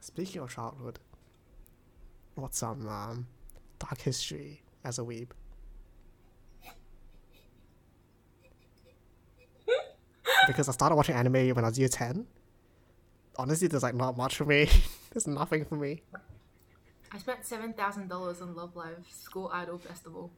[0.00, 0.98] Speaking of childhood,
[2.34, 3.26] what's some um,
[3.78, 5.28] dark history as a weeb?
[10.46, 12.26] because I started watching anime when I was year 10.
[13.36, 14.68] Honestly, there's like not much for me.
[15.12, 16.02] there's nothing for me.
[17.12, 20.30] I spent seven thousand dollars on Love Live School Idol Festival.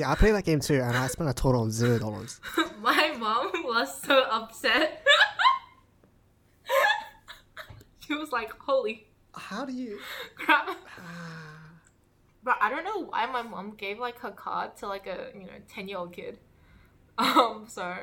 [0.00, 2.40] Yeah, I played that game too, and I spent a total of zero dollars.
[2.80, 5.06] My mom was so upset.
[8.00, 9.98] she was like, "Holy How do you?
[10.36, 10.70] crap!"
[12.42, 15.42] But I don't know why my mom gave like her card to like a you
[15.44, 16.38] know ten year old kid.
[17.18, 17.94] Um, so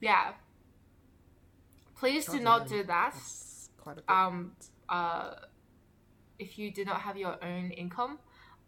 [0.00, 0.34] yeah,
[1.96, 3.16] please do not do that.
[3.78, 4.04] Quite a bit.
[4.08, 4.52] um
[4.88, 5.34] uh
[6.38, 8.20] if you do not have your own income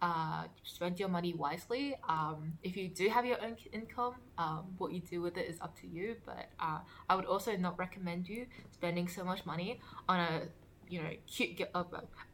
[0.03, 4.93] uh spend your money wisely um if you do have your own income um what
[4.93, 6.79] you do with it is up to you but uh
[7.09, 10.43] i would also not recommend you spending so much money on a
[10.91, 11.83] you know cute gi- uh,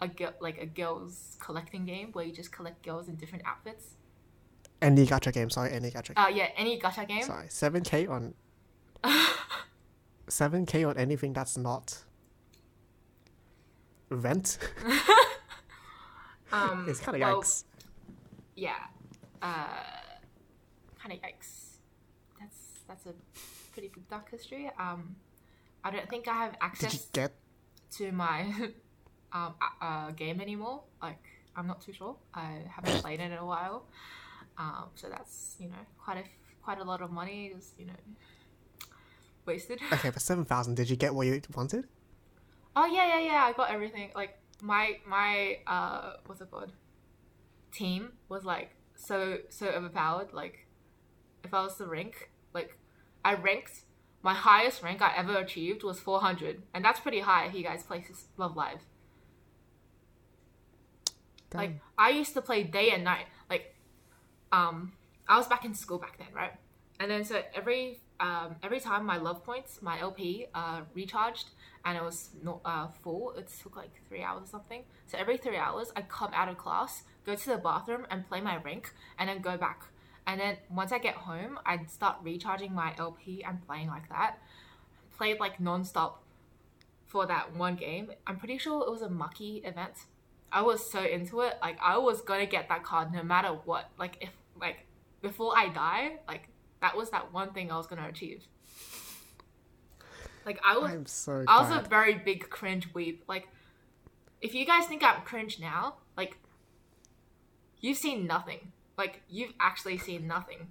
[0.01, 3.95] a girl like a girls collecting game where you just collect girls in different outfits
[4.83, 6.13] Any gacha game, sorry, any gacha.
[6.17, 8.35] uh yeah any gacha game Sorry, seven k on.
[10.29, 12.05] Seven k on anything that's not.
[14.09, 14.59] Rent.
[16.53, 17.65] um it's kind of well, yikes.
[18.57, 18.75] yeah
[19.41, 19.67] uh
[21.01, 21.79] kind of yikes
[22.39, 23.15] that's that's a
[23.73, 25.17] pretty big dark history um
[25.85, 27.33] i don't think i have access get?
[27.91, 28.41] to my
[29.33, 31.25] um uh, game anymore like
[31.57, 33.85] i'm not too sure i haven't played it in a while
[34.59, 36.25] um so that's you know quite a
[36.63, 37.93] quite a lot of money just you know
[39.47, 41.89] wasted Okay, for seven thousand, did you get what you wanted?
[42.77, 43.45] Oh yeah, yeah, yeah.
[43.45, 44.11] I got everything.
[44.15, 46.73] Like my my uh what's it called?
[47.73, 50.33] Team was like so so overpowered.
[50.33, 50.67] Like
[51.45, 52.79] if I was to rank, like
[53.25, 53.83] I ranked
[54.23, 57.83] my highest rank I ever achieved was 400, and that's pretty high if you guys
[57.83, 58.05] play
[58.37, 58.79] Love Live.
[61.53, 63.27] Like I used to play day and night.
[63.51, 63.75] Like
[64.53, 64.93] um
[65.29, 66.53] I was back in school back then, right?
[67.01, 71.51] And then so every um every time my love points, my LP uh recharged
[71.85, 74.85] and it was not uh full, it took like three hours or something.
[75.07, 78.41] So every three hours I'd come out of class, go to the bathroom and play
[78.41, 79.87] my rank and then go back.
[80.27, 84.39] And then once I get home, I'd start recharging my LP and playing like that.
[85.17, 86.23] Played like non-stop
[87.07, 88.13] for that one game.
[88.27, 90.07] I'm pretty sure it was a Maki event.
[90.51, 91.55] I was so into it.
[91.61, 93.91] Like I was gonna get that card no matter what.
[93.99, 94.31] Like if
[94.61, 94.87] like
[95.21, 96.49] before I die, like
[96.81, 98.45] that was that one thing I was gonna achieve.
[100.45, 101.87] Like I was I'm so I was glad.
[101.87, 103.19] a very big cringe weeb.
[103.29, 103.49] Like
[104.41, 106.37] if you guys think I'm cringe now, like
[107.81, 108.73] you've seen nothing.
[108.99, 110.69] Like you've actually seen nothing.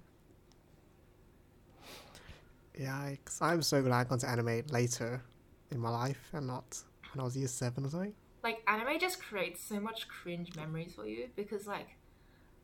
[2.78, 3.40] Yikes!
[3.42, 5.22] I'm so glad I got to anime later
[5.70, 8.14] in my life and not when I was year seven or something.
[8.42, 11.96] like anime just creates so much cringe memories for you because like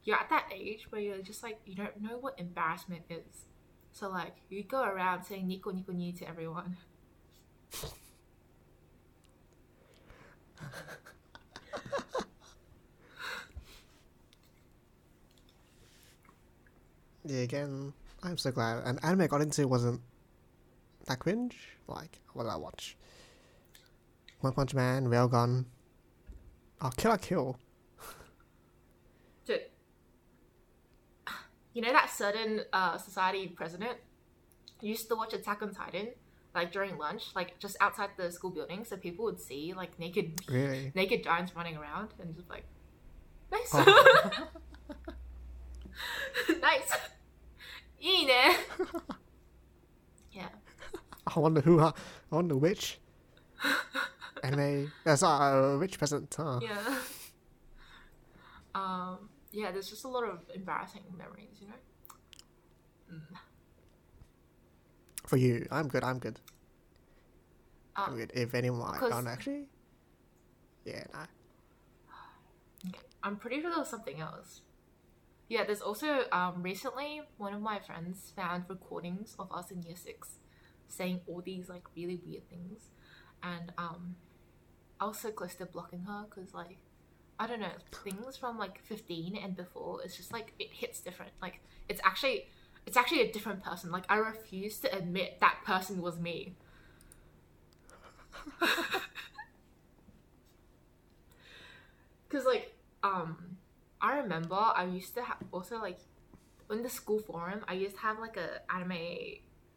[0.04, 3.44] you're at that age where you're just like you don't know what embarrassment is
[3.92, 6.76] so like you go around saying nico nico ni to everyone
[17.24, 17.92] Yeah, again,
[18.22, 18.82] I'm so glad.
[18.86, 20.00] And anime I got into wasn't
[21.06, 21.76] that cringe.
[21.86, 22.96] Like, what did I watch?
[24.40, 25.66] One Punch Man, Railgun.
[26.80, 27.58] Oh, Kill la Kill.
[29.44, 29.60] Dude,
[31.74, 33.98] you know that certain uh, society president
[34.80, 36.08] used to watch Attack on Titan
[36.58, 40.40] like during lunch, like just outside the school building, so people would see like naked,
[40.50, 40.90] really?
[40.94, 42.64] naked giants running around, and just like,
[43.52, 44.48] nice, oh.
[46.60, 46.92] nice,
[50.32, 50.48] yeah.
[51.26, 51.92] I wonder who, uh,
[52.32, 52.98] I wonder which
[54.42, 54.92] anime.
[55.04, 56.58] That's uh, a rich present, Huh?
[56.62, 56.98] Yeah.
[58.74, 59.28] Um.
[59.52, 59.70] Yeah.
[59.72, 61.80] There's just a lot of embarrassing memories, you know.
[63.14, 63.38] Mm.
[65.28, 66.02] For you, I'm good.
[66.02, 66.40] I'm good.
[67.94, 68.32] I'm Um, good.
[68.34, 69.66] If anyone, I don't actually.
[70.84, 71.26] Yeah, nah.
[73.22, 74.62] I'm pretty sure there was something else.
[75.48, 79.96] Yeah, there's also um recently one of my friends found recordings of us in year
[79.96, 80.38] six
[80.86, 82.88] saying all these like really weird things,
[83.42, 84.16] and um
[85.00, 86.78] I was so close to blocking her because like
[87.38, 91.32] I don't know things from like 15 and before it's just like it hits different.
[91.42, 92.48] Like it's actually
[92.88, 93.90] it's actually a different person.
[93.90, 96.54] Like I refuse to admit that person was me.
[102.30, 103.58] Cause like um
[104.00, 105.98] I remember I used to have also like
[106.70, 108.96] in the school forum I used to have like a anime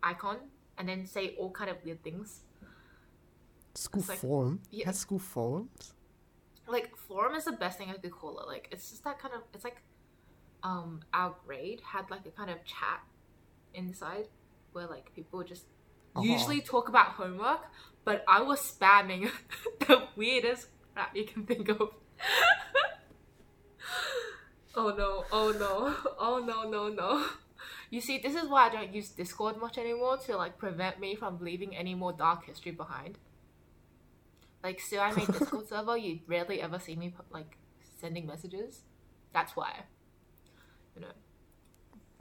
[0.02, 0.38] icon
[0.78, 2.44] and then say all kind of weird things.
[3.76, 4.62] School like- forum.
[4.72, 4.86] Yeah.
[4.86, 5.94] had school forums.
[6.66, 8.48] Like forum is the best thing I could call it.
[8.48, 9.82] Like it's just that kind of it's like
[10.64, 13.02] um our grade had like a kind of chat
[13.74, 14.28] inside
[14.74, 15.66] where like people just
[16.16, 16.24] Oh.
[16.24, 17.62] usually talk about homework,
[18.04, 19.30] but I was spamming
[19.80, 21.90] the weirdest crap you can think of.
[24.76, 27.26] oh no, oh no, oh no, no, no.
[27.90, 31.16] You see, this is why I don't use Discord much anymore to like prevent me
[31.16, 33.18] from leaving any more dark history behind.
[34.64, 37.58] Like, so I made Discord server, you rarely ever see me like
[38.00, 38.82] sending messages.
[39.34, 39.84] That's why.
[40.96, 41.08] You know,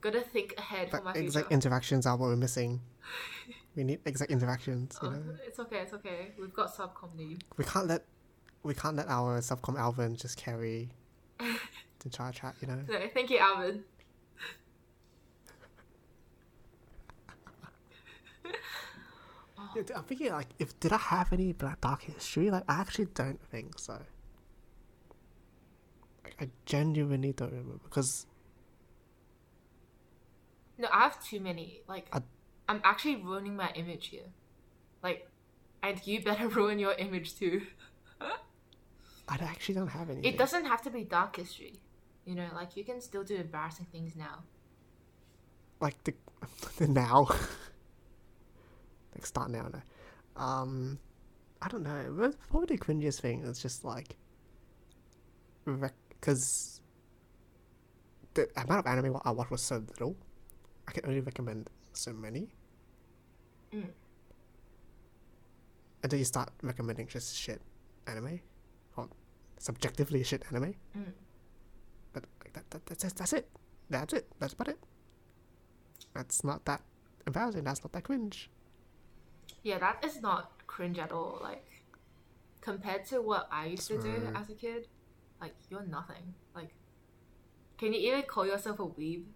[0.01, 1.27] gotta think ahead for But my future.
[1.27, 2.81] exact interactions are what we're missing.
[3.77, 4.99] We need exact interactions.
[5.01, 6.33] You Oh, know, it's okay, it's okay.
[6.39, 7.45] We've got subcom need.
[7.57, 8.05] we can't let
[8.64, 10.91] we can't let our subcom Alvin just carry
[11.39, 11.47] the
[12.05, 12.57] entire chat.
[12.61, 12.81] You know.
[12.89, 13.85] No, thank you, Alvin.
[19.77, 22.51] Yeah, I'm thinking like, if did I have any black dark history?
[22.51, 24.01] Like, I actually don't think so.
[26.25, 28.27] Like, I genuinely don't remember because
[30.81, 31.83] No, I have too many.
[31.87, 32.22] Like, I-
[32.68, 34.28] I'm actually ruining my image here.
[35.03, 35.28] Like,
[35.83, 37.62] and you better ruin your image too.
[38.20, 40.26] I actually don't have any.
[40.26, 41.81] It doesn't have to be dark history.
[42.24, 44.43] You know, like you can still do embarrassing things now.
[45.81, 46.14] like the
[46.78, 47.28] the now.
[49.14, 49.81] like start now, no.
[50.43, 50.99] Um,
[51.62, 52.33] I don't know.
[52.51, 54.16] Probably the cringiest thing is just like,
[55.64, 56.81] because
[58.35, 60.16] the amount of anime I watched was so little.
[60.91, 62.49] I can only recommend so many.
[63.72, 63.91] Mm.
[66.03, 67.61] Then you start recommending just shit
[68.09, 68.41] anime,
[68.97, 69.09] or
[69.57, 70.74] subjectively shit anime.
[70.99, 71.12] Mm.
[72.12, 73.49] But like that, that that's that's it.
[73.88, 74.26] That's it.
[74.41, 74.78] That's about it.
[76.12, 76.82] That's not that
[77.24, 77.62] embarrassing.
[77.62, 78.51] That's not that cringe.
[79.62, 81.38] Yeah, that is not cringe at all.
[81.41, 81.84] Like,
[82.62, 84.88] compared to what I used to do as a kid,
[85.41, 86.34] like you're nothing.
[86.53, 86.74] Like,
[87.78, 89.26] can you even call yourself a weeb?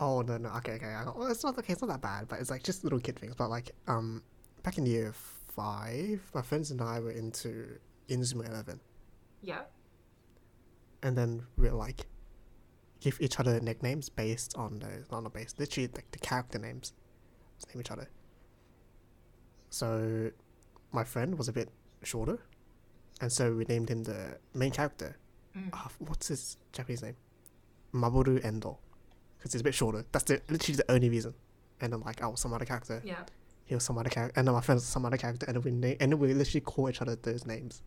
[0.00, 0.86] Oh no no okay okay.
[0.94, 1.72] I got, well, it's not okay.
[1.72, 3.34] It's not that bad, but it's like just little kid things.
[3.36, 4.22] But like um,
[4.62, 5.12] back in year
[5.48, 7.78] five, my friends and I were into
[8.08, 8.80] Inazuma Eleven,
[9.40, 9.62] Yeah.
[11.02, 12.06] and then we are like
[13.00, 16.92] give each other nicknames based on the not based literally like the character names.
[17.72, 18.08] Name each other.
[19.70, 20.30] So,
[20.92, 21.68] my friend was a bit
[22.02, 22.38] shorter,
[23.20, 25.16] and so we named him the main character.
[25.56, 25.70] Mm.
[25.72, 27.16] Ah, what's his Japanese name?
[27.92, 28.78] Mamoru Endo,
[29.44, 30.06] because he's a bit shorter.
[30.10, 31.34] That's the literally the only reason.
[31.78, 33.02] And then like, oh, some other character.
[33.04, 33.24] Yeah.
[33.66, 35.62] He was some other character, and then my friend was some other character, and then
[35.62, 37.82] we na- and then we literally call each other those names.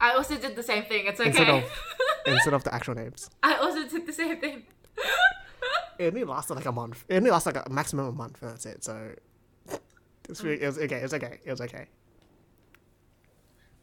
[0.00, 1.06] I also did the same thing.
[1.06, 1.28] It's okay.
[1.28, 1.64] Instead of
[2.26, 3.30] instead of the actual names.
[3.44, 4.64] I also did the same thing.
[5.96, 7.04] It only lasted like a month.
[7.08, 8.82] It only lasted like a maximum of a month, and that's it.
[8.82, 9.12] So
[10.28, 10.96] it's really, it was okay.
[10.96, 11.38] It was okay.
[11.44, 11.86] It was okay.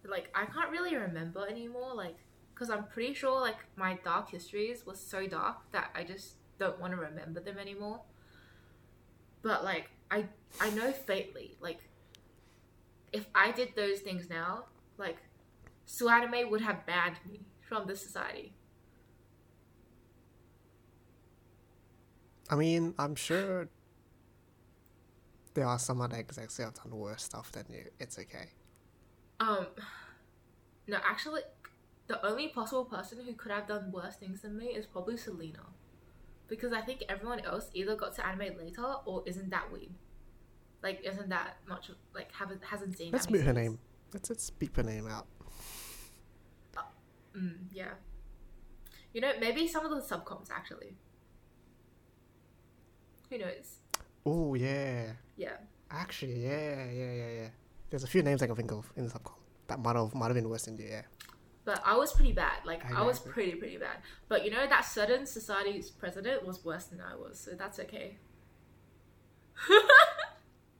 [0.05, 1.95] like I can't really remember anymore.
[1.95, 2.17] Like,
[2.61, 6.79] because I'm pretty sure like my dark histories was so dark that I just don't
[6.79, 8.01] want to remember them anymore.
[9.41, 10.25] But like I
[10.59, 11.79] I know faintly like
[13.11, 14.65] if I did those things now,
[14.99, 15.17] like
[15.87, 18.53] SUAnime would have banned me from the society.
[22.47, 23.69] I mean, I'm sure
[25.55, 27.85] there are some other execs who have done worse stuff than you.
[27.99, 28.49] It's okay.
[29.39, 29.65] Um,
[30.87, 31.41] no, actually,
[32.11, 35.63] the only possible person who could have done worse things than me is probably Selena,
[36.47, 39.93] because I think everyone else either got to anime later or isn't that weird.
[40.83, 43.11] Like, isn't that much of- like haven't hasn't seen.
[43.13, 43.79] Let's mute her name.
[44.13, 45.27] Let's let's beep her name out.
[47.33, 47.93] Mm, yeah.
[49.13, 50.97] You know, maybe some of the subcoms actually.
[53.29, 53.77] Who knows?
[54.25, 55.13] Oh yeah.
[55.37, 55.57] Yeah.
[55.89, 57.49] Actually, yeah, yeah, yeah, yeah.
[57.89, 59.37] There's a few names I can think of in the subcom
[59.67, 60.87] that might have might have been worse than you.
[60.89, 61.03] Yeah.
[61.63, 62.65] But I was pretty bad.
[62.65, 63.97] Like I was pretty pretty bad.
[64.27, 68.17] But you know that certain society's president was worse than I was, so that's okay.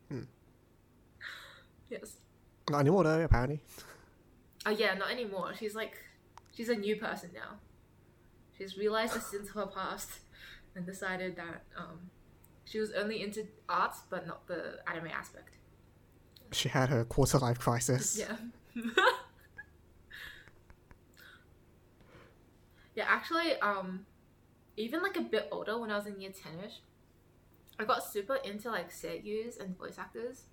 [0.09, 0.21] Hmm.
[1.89, 2.15] Yes.
[2.69, 3.21] Not anymore though.
[3.21, 3.61] Apparently.
[4.65, 5.51] Oh yeah, not anymore.
[5.59, 5.97] She's like,
[6.55, 7.57] she's a new person now.
[8.57, 10.09] She's realized the sins of her past
[10.75, 12.09] and decided that um,
[12.63, 15.55] she was only into art but not the anime aspect.
[16.53, 18.17] She had her quarter life crisis.
[18.17, 18.35] Yeah.
[22.95, 24.05] yeah, actually, um,
[24.77, 26.79] even like a bit older when I was in year 10ish,
[27.79, 30.43] I got super into like seiyus and voice actors.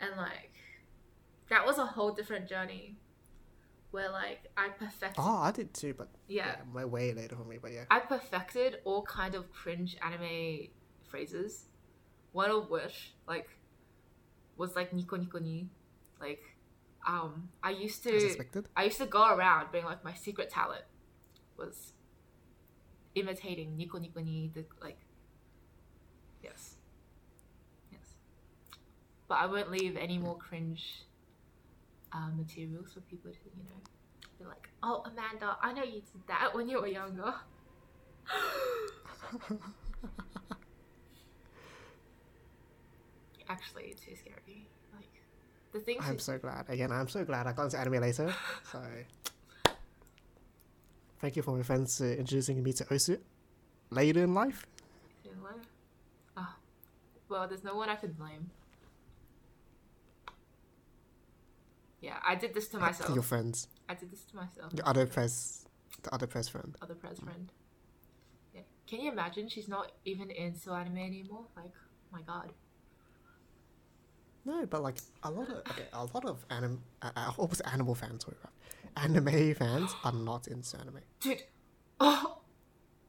[0.00, 0.52] And like,
[1.48, 2.96] that was a whole different journey
[3.92, 5.18] where like I perfected.
[5.18, 6.56] Oh, I did too, but yeah.
[6.74, 7.58] yeah, way later for me.
[7.60, 7.84] But yeah.
[7.90, 10.68] I perfected all kind of cringe anime
[11.08, 11.66] phrases.
[12.32, 13.48] One of which, like,
[14.58, 15.70] was like Nico Nico ni.
[16.20, 16.42] Like,
[17.06, 18.68] um, I used to expected.
[18.76, 20.82] I used to go around being like my secret talent
[21.58, 21.92] was
[23.14, 24.98] imitating Nico Nico ni the like
[26.42, 26.76] Yes.
[27.90, 28.00] Yes.
[29.28, 31.02] But I won't leave any more cringe
[32.12, 33.80] uh, materials for people to, you know,
[34.38, 37.34] be like, oh, Amanda, I know you did that when you were younger.
[43.48, 44.68] Actually, it's too scary.
[44.94, 45.22] Like,
[45.72, 46.04] the things.
[46.06, 46.66] I'm so glad.
[46.68, 48.34] Again, I'm so glad I got into anime later.
[48.70, 48.82] So,
[51.20, 53.18] thank you for my friends uh, introducing me to Osu
[53.90, 54.66] later in life.
[55.24, 55.58] Know what?
[56.36, 56.56] Ah,
[57.28, 58.50] well, there's no one I could blame.
[62.00, 63.14] Yeah, I did this to myself.
[63.14, 64.72] Your friends, I did this to myself.
[64.74, 65.66] your other press,
[66.02, 66.76] the other press friend.
[66.82, 67.50] Other press friend.
[68.54, 68.60] Yeah.
[68.86, 71.46] Can you imagine she's not even in so anime anymore?
[71.56, 71.72] Like,
[72.12, 72.52] my god.
[74.44, 78.24] No, but like a lot of okay, a lot of anim, uh, it, animal fans?
[78.24, 78.52] Sorry, right?
[78.96, 81.00] Anime fans are not into anime.
[81.20, 81.42] Dude,
[82.00, 82.38] oh,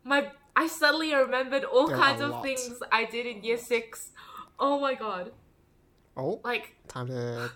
[0.04, 0.32] my.
[0.56, 2.44] I suddenly remembered all There kinds of lot.
[2.44, 4.12] things I did in year six.
[4.60, 5.32] Oh my god.
[6.16, 7.52] Oh, Like, time to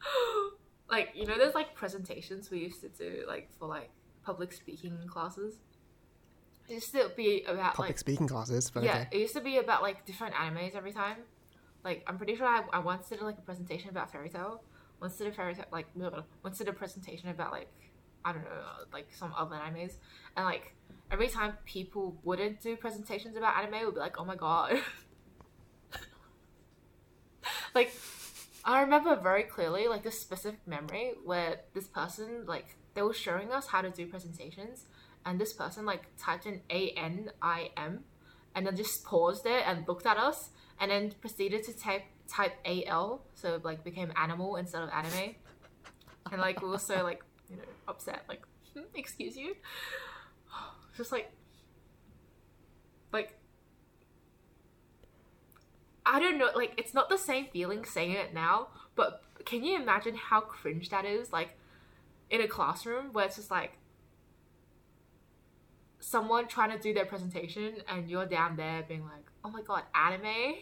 [0.90, 3.90] like you know, there's like presentations we used to do like for like
[4.22, 5.54] public speaking classes.
[6.68, 9.08] It used to be about public like speaking classes, but yeah, okay.
[9.12, 11.16] it used to be about like different animes every time.
[11.84, 14.62] Like I'm pretty sure I, I once did like a presentation about Fairy Tail.
[15.00, 15.86] Once did a Fairy Tail like
[16.42, 17.70] once did a presentation about like
[18.24, 19.92] I don't know uh, like some other animes,
[20.36, 20.74] and like
[21.10, 24.80] every time people wouldn't do presentations about anime, would be like, oh my god.
[27.74, 27.92] like
[28.64, 33.52] I remember very clearly like this specific memory where this person like they were showing
[33.52, 34.86] us how to do presentations,
[35.24, 38.04] and this person like typed in A N I M
[38.54, 42.52] and then just paused it and looked at us and then proceeded to type type
[42.64, 45.34] AL so like became animal instead of anime
[46.30, 48.42] and like we were so like you know upset like
[48.74, 49.56] "Hmm, excuse you
[50.96, 51.32] just like
[53.12, 53.38] like
[56.04, 59.76] I don't know like it's not the same feeling saying it now but can you
[59.76, 61.56] imagine how cringe that is like
[62.30, 63.78] in a classroom where it's just like
[66.00, 69.82] someone trying to do their presentation and you're down there being like, oh my god,
[69.94, 70.54] anime?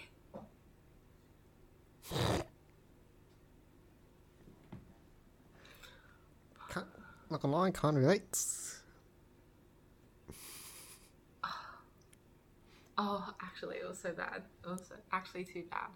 [6.71, 6.87] Can't,
[7.31, 8.39] not gonna lie, can't relate.
[12.99, 14.43] Oh, actually, it was so bad.
[14.65, 15.89] It was actually too bad.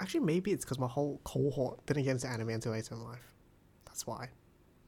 [0.00, 3.32] Actually, maybe it's because my whole cohort didn't get into anime until later in life.
[3.84, 4.30] That's why.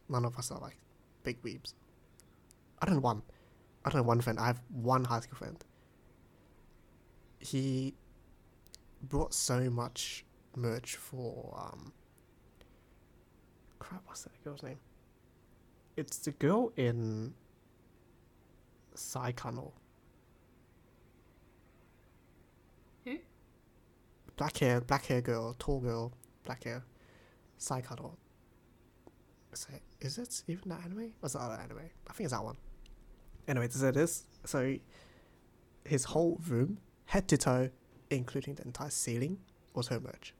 [0.08, 0.76] None of us are like
[1.22, 1.74] big weebs.
[2.82, 3.22] I don't know one.
[3.84, 4.40] I don't know one friend.
[4.40, 5.56] I have one high school friend.
[7.38, 7.94] He
[9.03, 10.24] brought so much
[10.57, 11.92] merch for um.
[13.78, 14.78] Crap, what's that girl's name?
[15.96, 17.34] It's the girl in.
[18.94, 19.70] Saikano.
[23.05, 23.18] Who?
[24.36, 26.12] Black hair, black hair girl, tall girl,
[26.44, 26.84] black hair.
[27.61, 28.16] Saikano.
[29.53, 31.12] Is it, is it even that anime?
[31.22, 31.78] Or is it other anime?
[32.09, 32.57] I think it's that one.
[33.46, 34.24] Anyway, so it is.
[34.44, 34.76] So
[35.84, 37.70] his whole room, head to toe,
[38.11, 39.38] including the entire ceiling,
[39.74, 40.34] was her merch.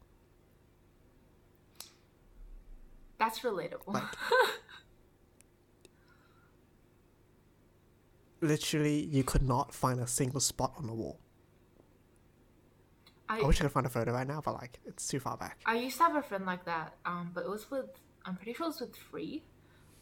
[3.19, 3.87] That's relatable.
[3.87, 4.03] Like-
[8.41, 11.19] Literally, you could not find a single spot on the wall.
[13.29, 15.37] I, I wish I could find a photo right now, but like it's too far
[15.37, 15.59] back.
[15.66, 17.87] I used to have a friend like that, um, but it was with
[18.25, 19.43] I'm pretty sure it was with Free.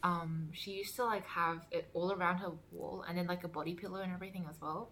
[0.03, 3.47] Um, she used to like have it all around her wall and then like a
[3.47, 4.91] body pillow and everything as well.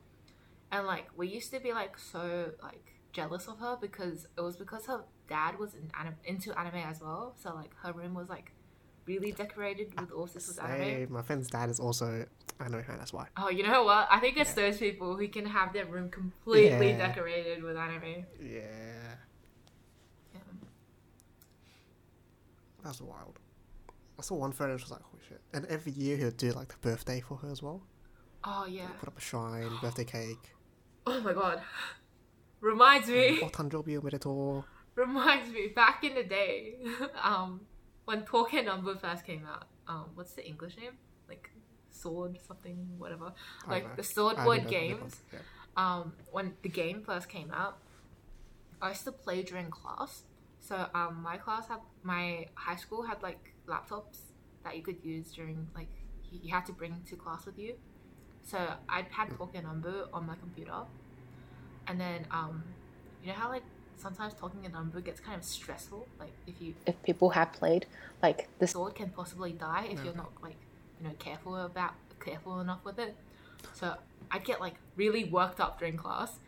[0.75, 4.55] And like we used to be like so like jealous of her because it was
[4.57, 7.33] because her dad was in anim- into anime as well.
[7.41, 8.51] So like her room was like
[9.05, 11.13] really decorated with all sorts of anime.
[11.13, 12.25] My friend's dad is also
[12.59, 12.97] anime fan.
[12.97, 13.27] That's why.
[13.37, 14.07] Oh, you know what?
[14.11, 17.07] I think it's those people who can have their room completely Yeah.
[17.07, 18.25] decorated with anime.
[18.41, 18.59] Yeah,
[20.33, 20.39] Yeah.
[22.83, 23.39] that's wild.
[24.19, 24.71] I saw one photo.
[24.73, 25.41] and was like, holy shit!
[25.53, 27.81] And every year he'll do like the birthday for her as well.
[28.43, 28.87] Oh yeah.
[28.99, 30.51] Put up a shrine, birthday cake.
[31.07, 31.61] Oh my god.
[32.61, 33.39] Reminds me.
[34.95, 35.67] Reminds me.
[35.67, 36.75] Back in the day
[37.23, 37.61] um
[38.05, 40.97] when Touken Ranbu first came out um what's the english name?
[41.27, 41.49] Like
[41.89, 43.33] sword something whatever.
[43.67, 45.39] Like the sword I word don't know the games yeah.
[45.77, 47.77] um when the game first came out
[48.81, 50.23] i used to play during class.
[50.59, 54.19] So um my class had my high school had like laptops
[54.63, 55.89] that you could use during like
[56.31, 57.75] you had to bring to class with you
[58.45, 60.81] so I'd had Touken Ranbu on my computer.
[61.87, 62.63] And then um
[63.21, 63.63] you know how like
[63.97, 66.07] sometimes Touken Ranbu gets kind of stressful?
[66.19, 67.87] Like if you If people have played
[68.21, 70.57] like the sword can possibly die if you're not like
[70.99, 73.15] you know careful about careful enough with it.
[73.73, 73.95] So
[74.31, 76.39] i'd get like really worked up during class.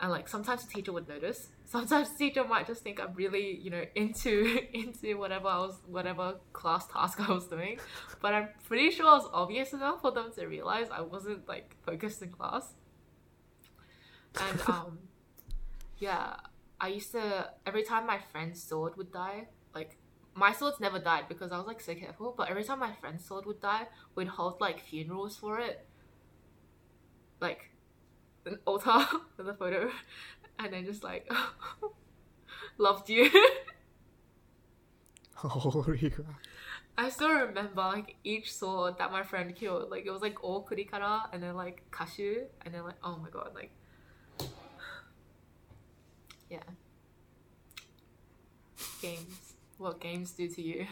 [0.00, 3.70] And like sometimes the teacher would notice sometimes teacher might just think i'm really you
[3.70, 7.78] know into into whatever i was whatever class task i was doing.
[8.20, 11.76] But i'm pretty sure it was obvious enough for them to realize i wasn't like
[11.84, 12.74] focused in class.
[14.40, 14.98] And um
[15.98, 16.36] yeah
[16.80, 19.98] i used to every time my friend's sword would die like
[20.38, 22.32] my swords never died because I was like so careful.
[22.36, 25.84] But every time my friend's sword would die, we'd hold like funerals for it,
[27.40, 27.70] like
[28.46, 29.04] an altar
[29.36, 29.90] with a photo,
[30.58, 31.30] and then just like
[32.78, 33.30] loved you.
[35.44, 36.26] Oh, Holy crap.
[36.96, 39.88] I still remember like each sword that my friend killed.
[39.88, 43.30] Like it was like all kurikara and then like kashu and then like oh my
[43.30, 43.70] god like
[46.50, 46.58] yeah
[49.00, 49.54] games.
[49.78, 50.86] What games do to you?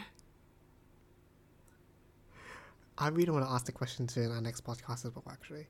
[2.97, 5.25] I really want to ask the question to in our next podcast as well.
[5.29, 5.67] Actually,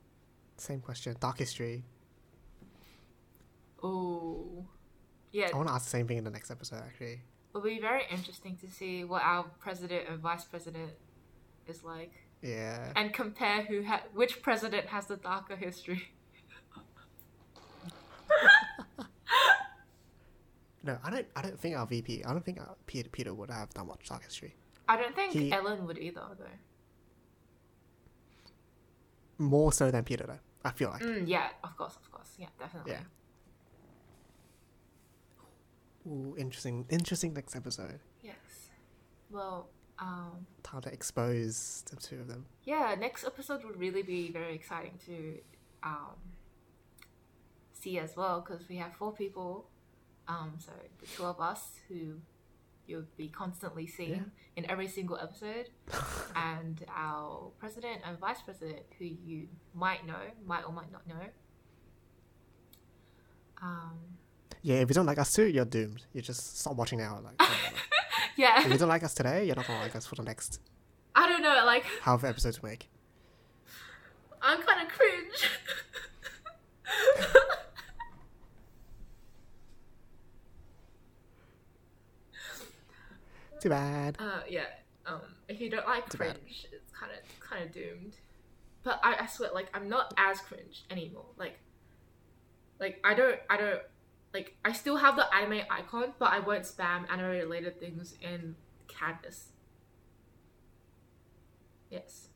[0.57, 1.15] same question.
[1.19, 1.83] Dark history.
[3.83, 4.65] Oh,
[5.31, 5.49] yeah.
[5.53, 6.81] I want to ask the same thing in the next episode.
[6.85, 7.21] Actually,
[7.51, 10.91] It'll be very interesting to see what our president and vice president
[11.67, 12.11] is like,
[12.41, 12.91] yeah.
[12.95, 16.09] and compare who ha- which president has the darker history.
[20.83, 21.27] No, I don't.
[21.35, 22.23] I don't think our VP.
[22.23, 24.55] I don't think our Peter, Peter would have that much dark history.
[24.87, 26.45] I don't think He- Ellen would either, though.
[29.37, 30.39] More so than Peter, though.
[30.63, 31.01] I feel like.
[31.01, 32.93] Mm, yeah, of course, of course, yeah, definitely.
[32.93, 32.99] Yeah.
[36.07, 36.85] Ooh, interesting.
[36.89, 37.99] Interesting next episode.
[38.23, 38.35] Yes.
[39.29, 39.69] Well,
[39.99, 42.45] um, How to expose the two of them.
[42.63, 45.39] yeah, next episode would really be very exciting to
[45.83, 46.15] um,
[47.73, 49.67] see as well because we have four people.
[50.27, 52.15] Um, so the two of us who
[52.85, 54.23] you'll be constantly seeing Yeah.
[54.55, 55.69] in every single episode,
[56.35, 61.25] and our president and vice president who you might know, might or might not know.
[63.61, 63.97] Um,
[64.61, 66.03] Yeah, if you don't like us too, you're doomed.
[66.13, 67.19] You just stop watching now.
[67.23, 67.49] Like,
[68.37, 70.59] yeah, if you don't like us today, you're not gonna like us for the next
[71.15, 72.89] I don't know, like however episodes we make.
[74.41, 75.49] I'm kind of cringe.
[83.59, 84.17] Too bad.
[84.19, 84.65] Uh, yeah.
[85.05, 86.39] Um, if you don't like Too bad.
[86.39, 88.15] cringe, it's kind of kind of doomed.
[88.83, 91.25] But I, I swear, like I'm not as cringe anymore.
[91.37, 91.57] Like,
[92.79, 93.81] like I don't, I don't,
[94.33, 98.55] like I still have the anime icon, but I won't spam anime related things in
[98.87, 99.47] Canvas.
[101.89, 102.27] Yes.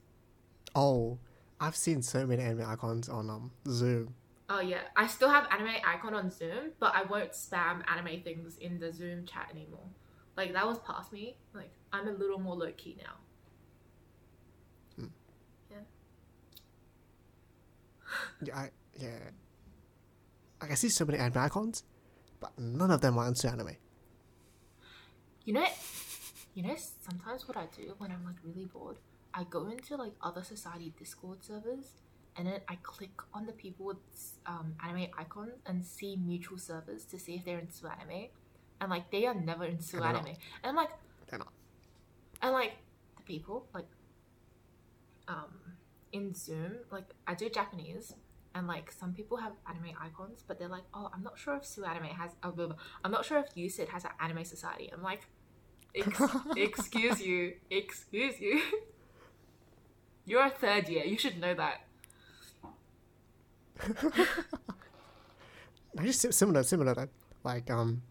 [0.76, 1.20] Oh,
[1.60, 4.16] I've seen so many anime icons on um Zoom.
[4.50, 8.58] Oh yeah, I still have anime icon on Zoom, but I won't spam anime things
[8.58, 9.88] in the Zoom chat anymore.
[10.36, 11.38] Like that was past me.
[11.54, 13.14] Like I'm a little more low key now.
[14.98, 15.08] Hmm.
[15.70, 15.78] Yeah.
[18.44, 18.70] Yeah, I,
[19.00, 19.20] yeah.
[20.62, 21.84] Like I see so many anime icons,
[22.40, 23.76] but none of them are into anime.
[25.46, 25.66] You know,
[26.54, 26.76] you know.
[27.10, 28.98] Sometimes what I do when I'm like really bored,
[29.34, 31.86] I go into like other society Discord servers,
[32.38, 33.98] and then I click on the people with
[34.46, 38.28] um, anime icons and see mutual servers to see if they're into anime,
[38.80, 40.16] and like they are never into And not.
[40.16, 40.28] anime,
[40.64, 40.92] and I'm like,
[41.28, 41.52] They're not.
[42.44, 42.74] and like
[43.18, 43.88] the people like,
[45.28, 45.54] um,
[46.14, 48.14] in Zoom, like I do Japanese.
[48.54, 51.64] And like some people have anime icons, but they're like, "Oh, I'm not sure if
[51.64, 52.32] SUAnime has.
[52.44, 52.76] Oh, blah, blah.
[53.04, 55.22] I'm not sure if USYD has an anime society." I'm like,
[55.96, 56.22] Ex-
[56.56, 58.62] excuse you, excuse you.
[60.26, 61.04] You're a third year.
[61.04, 61.82] You should know that.
[65.98, 67.10] I just similar, similar.
[67.44, 68.02] Like um,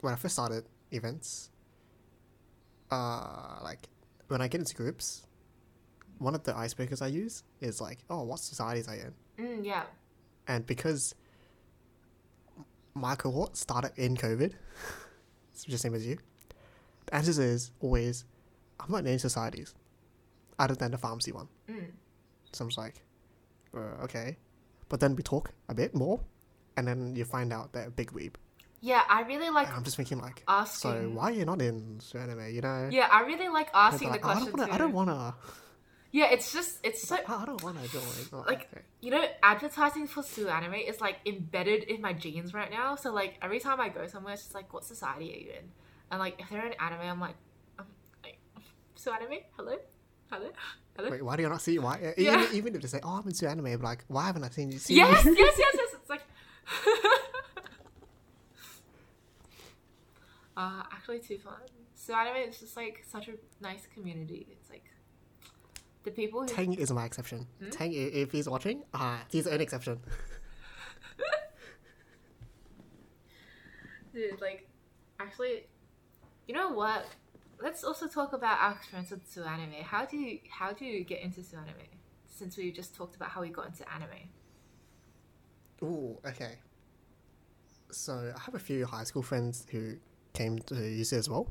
[0.00, 1.50] when I first started events,
[2.90, 3.88] uh, like
[4.28, 5.26] when I get into groups,
[6.18, 9.44] one of the icebreakers I use is like, oh, what societies are you in?
[9.44, 9.84] Mm, yeah.
[10.46, 11.14] And because
[12.94, 14.52] my cohort started in COVID,
[15.52, 16.18] it's the same as you,
[17.06, 18.24] the answer is always,
[18.80, 19.74] I'm not in any societies,
[20.58, 21.48] other than the pharmacy one.
[21.68, 21.90] Mm.
[22.52, 23.02] So I'm just like,
[23.76, 24.36] uh, okay.
[24.88, 26.20] But then we talk a bit more,
[26.76, 28.34] and then you find out they're a big weeb.
[28.80, 30.90] Yeah, I really like And I'm just thinking like, asking.
[30.90, 32.54] so why are you not in anime?
[32.54, 32.88] You know?
[32.92, 35.52] Yeah, I really like asking the like, "Oh, I don't wanna, too.
[36.14, 36.28] I don't wanna.
[36.28, 38.02] Yeah, it's just it's so I I don't wanna join.
[38.32, 38.68] Oh, Like-
[39.00, 42.94] you know advertising for SUAnime is like embedded in my genes right now.
[42.96, 45.70] So like every time I go somewhere, it's just like, what society are you in?
[46.10, 47.36] And like if they're in anime, I'm like,
[47.78, 47.86] um,
[48.22, 48.38] like
[48.96, 49.76] SUAnime, hello,
[50.30, 50.50] hello,
[50.96, 51.10] hello.
[51.10, 51.78] Wait, why do you not see?
[51.78, 51.94] Why?
[51.94, 52.42] uh, Yeah.
[52.44, 54.70] Even, even if they say, "Oh, I'm into anime," I'm like, why haven't I seen
[54.70, 54.78] you?
[54.78, 55.34] Seen yes, you?
[55.36, 55.94] yes, yes, yes.
[56.00, 56.22] It's like.
[60.56, 61.54] uh, actually, too fun.
[61.94, 64.46] So anime is just like such a nice community.
[64.52, 64.84] It's like
[66.04, 67.46] the people who Tang is my exception.
[67.62, 67.70] Hmm?
[67.70, 70.00] Tang, if he's watching, ah, he's an exception.
[74.12, 74.68] Dude, like,
[75.18, 75.66] actually,
[76.46, 77.04] you know what?
[77.60, 79.82] Let's also talk about our experience with SUAnime.
[79.82, 81.88] How do you how do you get into SUAnime?
[82.26, 84.28] Since we just talked about how we got into anime.
[85.82, 86.58] Ooh, okay.
[87.90, 89.94] So I have a few high school friends who
[90.32, 91.48] came to UC as well,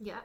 [0.00, 0.18] Yeah.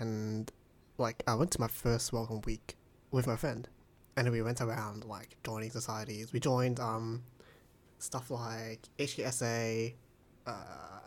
[0.00, 0.50] and
[0.98, 2.76] like I went to my first welcome week
[3.14, 3.68] with my friend,
[4.16, 6.32] and we went around like joining societies.
[6.32, 7.22] We joined um
[7.98, 9.94] stuff like HKSA.
[10.46, 10.52] Uh,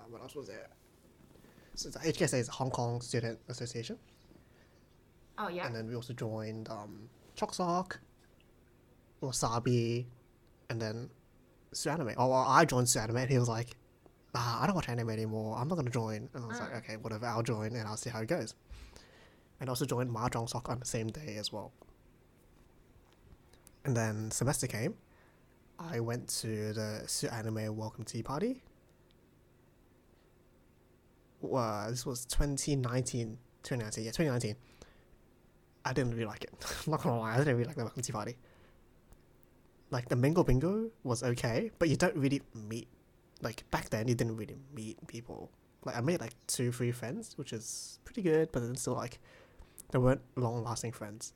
[0.10, 0.70] what else was there?
[1.76, 3.98] So the HKSA is Hong Kong Student Association,
[5.38, 5.66] Oh yeah.
[5.68, 8.00] and then we also joined um Chok Sok,
[9.22, 10.06] Wasabi,
[10.70, 11.10] and then
[11.74, 12.16] SUAnime.
[12.18, 13.76] Oh, well, I joined SUAnime, and he was like,
[14.34, 15.58] ah, I don't watch anime anymore.
[15.60, 16.30] I'm not gonna join.
[16.34, 16.78] And I was like, Ah.
[16.78, 17.26] okay, whatever.
[17.28, 18.56] I'll join, and I'll see how it goes.
[19.60, 21.72] And also joined Mahjong Sok on the same day as well.
[23.88, 24.96] And then semester came.
[25.80, 28.62] I went to the SUAnime Welcome Tea Party.
[31.40, 33.38] Well, this was 2019.
[33.64, 34.58] 2019, yeah, 2019.
[35.86, 36.54] I didn't really like it.
[36.88, 38.36] not gonna lie, I didn't really like the Welcome Tea Party.
[39.90, 42.90] Like, the Mingo Bingo was okay, but you don't really meet.
[43.42, 45.50] Like, back then, you didn't really meet people.
[45.86, 49.20] Like, I made like two, three friends, which is pretty good, but then still, like,
[49.92, 51.32] they weren't long lasting friends.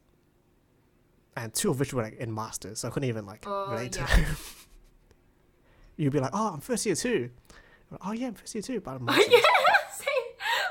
[1.36, 3.94] And two of which were like in masters, so I couldn't even like Oh, relate
[3.94, 4.16] to yeah.
[4.18, 4.36] them.
[5.98, 7.30] You'd be like, "Oh, I'm first year too."
[7.90, 9.16] Like, oh yeah, I'm first year too, but I'm yeah.
[9.16, 9.44] masters.
[9.94, 10.08] same.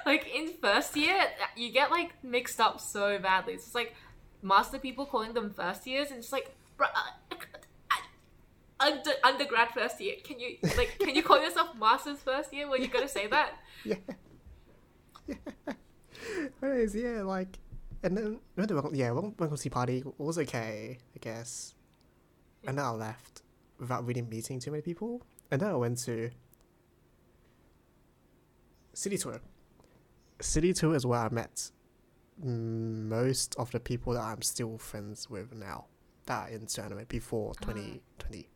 [0.06, 1.16] Like in first year,
[1.56, 3.54] you get like mixed up so badly.
[3.54, 3.94] It's just like
[4.42, 7.36] master people calling them first years, and it's like, bruh, uh,
[8.80, 10.16] under undergrad first year.
[10.24, 13.52] Can you like can you call yourself masters first year when you're gonna say that?
[13.84, 13.96] yeah.
[15.26, 15.36] Yeah.
[16.62, 17.58] Anyways, yeah, like,
[18.02, 21.74] and then went to welcome, yeah, welcome, welcome tea party was okay, I guess.
[22.66, 23.42] And then I left
[23.78, 25.22] without really meeting too many people.
[25.50, 26.30] And then I went to
[28.92, 29.40] city tour.
[30.40, 31.70] City tour is where I met
[32.42, 35.86] most of the people that I'm still friends with now.
[36.26, 37.64] That are in anime before ah.
[37.64, 38.48] twenty twenty.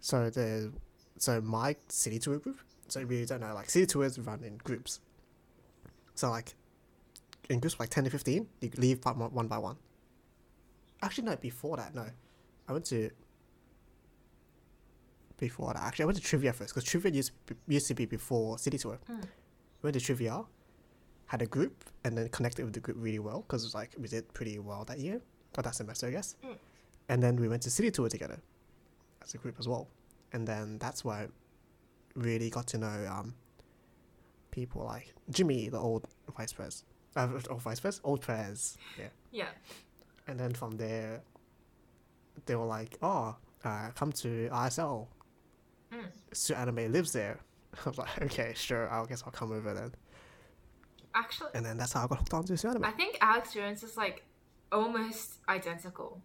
[0.00, 0.72] So the
[1.18, 2.58] so my city tour group.
[2.88, 5.00] So if you don't know, like city tours run in groups.
[6.14, 6.54] So like
[7.50, 9.76] in groups like ten to fifteen, you leave by one one by one.
[11.02, 11.36] Actually, no.
[11.36, 12.06] Before that, no.
[12.68, 13.10] I went to.
[15.38, 17.94] Before that, actually, I went to trivia first because trivia used to be, used to
[17.94, 18.98] be before city tour.
[19.10, 19.24] Mm.
[19.82, 20.42] Went to trivia,
[21.26, 23.94] had a group, and then connected with the group really well because it was like
[23.98, 25.20] we did pretty well that year
[25.56, 26.36] or that semester, I guess.
[26.44, 26.56] Mm.
[27.08, 28.40] And then we went to city tour together
[29.22, 29.88] as a group as well,
[30.32, 31.26] and then that's where I
[32.14, 33.34] really got to know um,
[34.50, 36.84] people like Jimmy, the old vice pres,
[37.16, 39.08] uh, old vice versa, old pres, yeah.
[39.32, 39.48] Yeah.
[40.28, 41.22] And then from there,
[42.46, 45.08] they were like, "Oh, uh, come to ISL.
[45.92, 46.06] Mm.
[46.32, 47.40] SUAnime lives there."
[47.86, 48.90] I was like, "Okay, sure.
[48.90, 49.92] I guess I'll come over then."
[51.14, 52.84] Actually, And then that's how I got hooked onto SUAnime.
[52.84, 54.22] I think our experience is like
[54.70, 56.20] almost identical.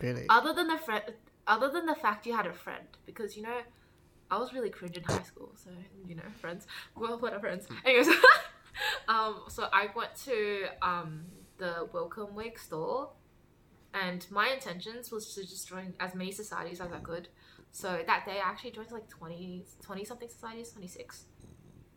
[0.00, 0.26] Really?
[0.28, 1.02] Other than the friend,
[1.46, 3.60] other than the fact you had a friend, because you know,
[4.30, 5.70] I was really cringe in high school, so
[6.06, 6.66] you know, friends.
[6.96, 7.66] Well, what are friends?
[7.84, 8.08] Anyways,
[9.08, 11.24] um, so I went to um
[11.58, 13.10] the Welcome Week store,
[13.94, 17.28] and my intentions was to just join as many societies as I could.
[17.72, 21.24] So that day, I actually joined like 20, 20 something societies, twenty six.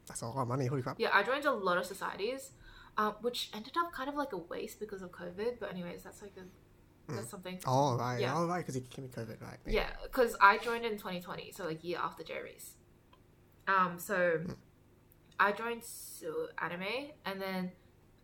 [0.07, 0.65] That's a lot of money.
[0.67, 0.99] Holy crap!
[0.99, 2.51] Yeah, I joined a lot of societies,
[2.97, 5.59] um, which ended up kind of like a waste because of COVID.
[5.59, 7.59] But anyways, that's like a that's something.
[7.65, 8.37] Oh right, Yeah.
[8.37, 9.57] oh right, because it came with COVID, right?
[9.65, 12.73] Yeah, because I joined in 2020, so like year after Jerry's.
[13.67, 14.41] Um, so
[15.39, 17.71] I joined Su Anime, and then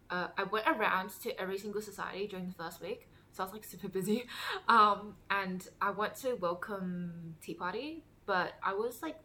[0.10, 3.08] uh, I went around to every single society during the first week.
[3.32, 4.26] So I was like super busy,
[4.68, 9.18] um, and I went to welcome tea party, but I was like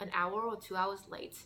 [0.00, 1.36] an hour or two hours late.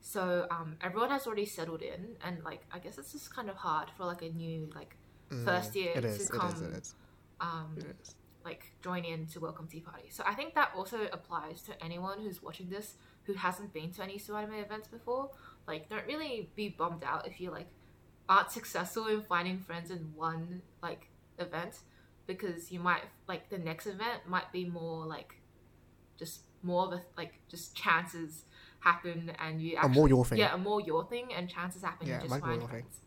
[0.00, 3.56] So um, everyone has already settled in, and like I guess it's just kind of
[3.56, 4.96] hard for like a new like
[5.30, 6.28] Mm, first year to is.
[6.28, 6.62] Come is.
[6.62, 6.94] It is.
[7.40, 8.14] um, It is.
[8.44, 10.08] like join in to welcome tea party.
[10.10, 12.94] So I think that also applies to anyone who's watching this
[13.32, 15.30] who hasn't been to any SUAnime events before.
[15.66, 17.68] Like, don't really be bummed out if you like
[18.28, 21.08] aren't successful in finding friends in one like
[21.38, 21.80] event
[22.26, 25.34] because you might like the next event might be more like
[26.18, 28.44] just more of a like just chances
[28.80, 30.38] happen and you A more your thing.
[30.38, 33.00] yeah, a more your thing, and chances happen Yeah, you just find friends.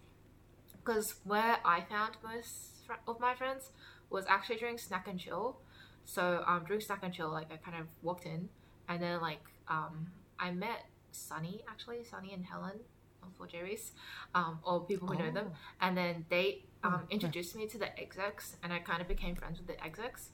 [0.83, 3.71] Because where I found most fr- of my friends
[4.09, 5.57] was actually during snack and chill.
[6.05, 8.49] So um, during snack and chill, like I kind of walked in,
[8.89, 10.07] and then like um,
[10.39, 12.79] I met Sunny actually, Sunny and Helen
[13.21, 13.91] um, for Jerry's,
[14.35, 15.55] um, or people who know them, Oh.
[15.81, 19.35] and then they um, Oh, introduced me to the execs, and I kind of became
[19.35, 20.29] friends with the execs.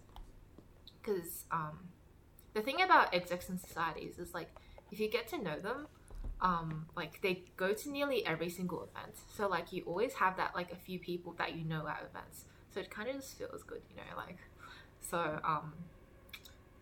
[1.01, 1.89] Because um,
[2.53, 4.49] the thing about execs in societies is like
[4.91, 5.87] if you get to know them,
[6.41, 9.15] um, like they go to nearly every single event.
[9.35, 12.45] So like you always have that like a few people that you know at events.
[12.73, 14.37] So it kind of just feels good, you know, like
[15.01, 15.73] so um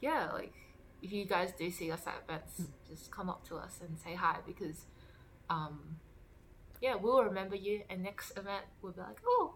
[0.01, 0.53] yeah, like
[1.01, 4.15] if you guys do see us at events, just come up to us and say
[4.15, 4.85] hi because
[5.49, 5.97] um
[6.81, 9.55] yeah, we'll remember you and next event we'll be like, Oh,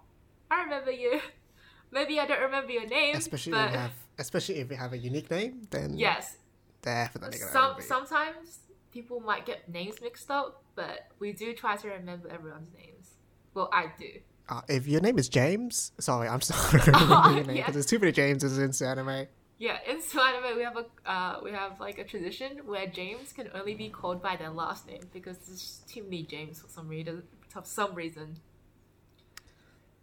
[0.50, 1.20] I remember you.
[1.92, 3.16] Maybe I don't remember your name.
[3.16, 6.38] Especially but if you have, especially if you have a unique name, then yes,
[6.82, 8.60] definitely some sometimes
[8.92, 13.16] people might get names mixed up, but we do try to remember everyone's names.
[13.54, 14.08] Well, I do.
[14.50, 16.82] Uh, if your name is James, sorry, I'm sorry.
[16.94, 17.72] Oh, your name, yeah.
[17.72, 19.28] there's too many Jameses in anime.
[19.62, 23.48] Yeah, in anime we have a uh, we have like a tradition where James can
[23.54, 27.22] only be called by their last name because there's too many James for some reason.
[27.50, 28.38] For some reason.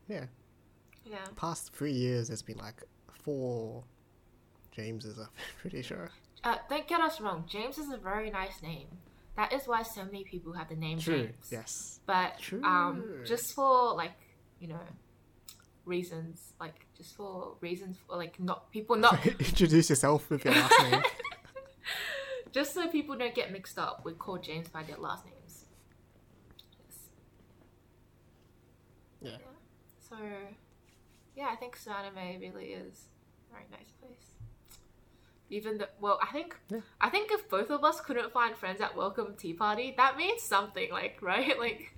[0.09, 0.26] Yeah,
[1.05, 1.26] Yeah.
[1.36, 2.82] past three years, there's been like
[3.24, 3.82] four
[4.70, 5.18] Jameses.
[5.18, 5.26] I'm
[5.60, 6.10] pretty sure.
[6.44, 7.44] Uh, don't get us wrong.
[7.48, 8.86] James is a very nice name.
[9.36, 11.24] That is why so many people have the name True.
[11.24, 11.48] James.
[11.51, 12.01] Yes.
[12.06, 13.24] But um, True.
[13.26, 14.12] just for like
[14.60, 14.80] you know
[15.89, 20.82] reasons, like just for reasons for like not people not Introduce yourself with your last
[20.90, 21.02] name.
[22.52, 25.65] just so people don't get mixed up, we call James by their last names.
[26.81, 26.98] Yes.
[29.20, 29.39] Yeah.
[30.09, 30.16] So,
[31.36, 33.06] yeah, I think SUAnime really is
[33.51, 34.35] a very nice place.
[35.51, 36.81] Even though, well, I think, Yeah.
[37.01, 40.43] I think if both of us couldn't find friends at Welcome Tea Party, that means
[40.43, 41.59] something, like, right?
[41.59, 41.94] Like,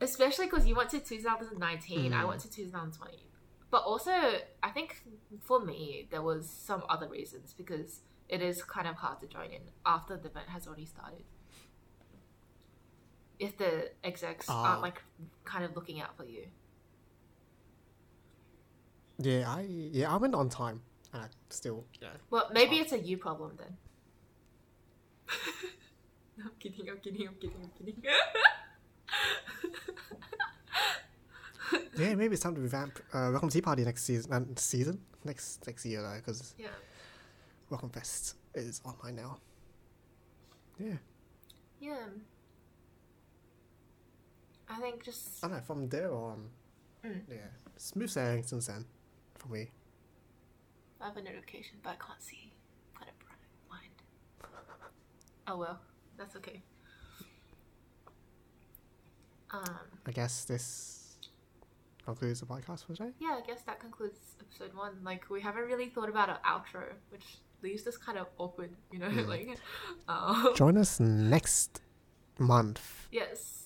[0.00, 2.28] especially because you went to 2019, I Mm.
[2.28, 3.26] went to 2020.
[3.70, 4.10] But also,
[4.62, 5.02] I think
[5.42, 9.50] for me, there was some other reasons because it is kind of hard to join
[9.52, 11.24] in after the event has already started.
[13.38, 14.70] If the execs Ah.
[14.70, 15.02] aren't like
[15.44, 16.48] kind of looking out for you.
[19.18, 20.82] Yeah, I yeah I went on time,
[21.12, 22.08] and I still yeah.
[22.30, 22.82] Well, maybe hard.
[22.86, 23.76] it's a you problem then.
[26.38, 28.02] no, I'm kidding, I'm kidding, I'm kidding, I'm kidding.
[31.96, 34.32] Yeah, maybe it's time to revamp uh, Welcome Tea Party next season.
[34.32, 36.68] Uh, season next next year though, because yeah.
[37.68, 39.38] Welcome Fest is online now.
[40.78, 40.94] Yeah,
[41.78, 42.06] Yeah.
[44.68, 45.62] I think just I don't know.
[45.62, 46.48] From there on,
[47.04, 47.20] Mm.
[47.30, 47.36] yeah,
[47.76, 48.84] smooth sailing since then
[49.38, 49.70] for me.
[51.00, 52.52] I have a notification, but I can't see.
[52.94, 53.92] Kind of blind.
[55.48, 55.80] Oh well,
[56.16, 56.62] that's okay.
[59.52, 59.64] Um,
[60.06, 61.16] I guess this
[62.04, 63.10] concludes the podcast for today.
[63.18, 64.94] yeah, I guess that concludes episode one.
[65.04, 67.24] Like, we haven't really thought about an outro, which
[67.62, 69.08] leaves this kind of awkward, you know?
[69.28, 69.58] like,
[70.08, 71.80] um, Join us next
[72.38, 73.08] month.
[73.12, 73.56] yes.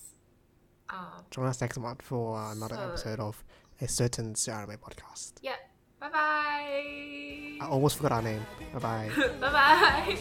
[0.89, 3.43] Um, Join us next month for another So- episode of
[3.81, 5.33] a certain anime podcast.
[5.41, 5.55] yeah.
[5.99, 7.57] Bye bye.
[7.61, 8.45] I almost forgot our name.
[8.73, 9.09] Bye bye.
[9.39, 10.15] Bye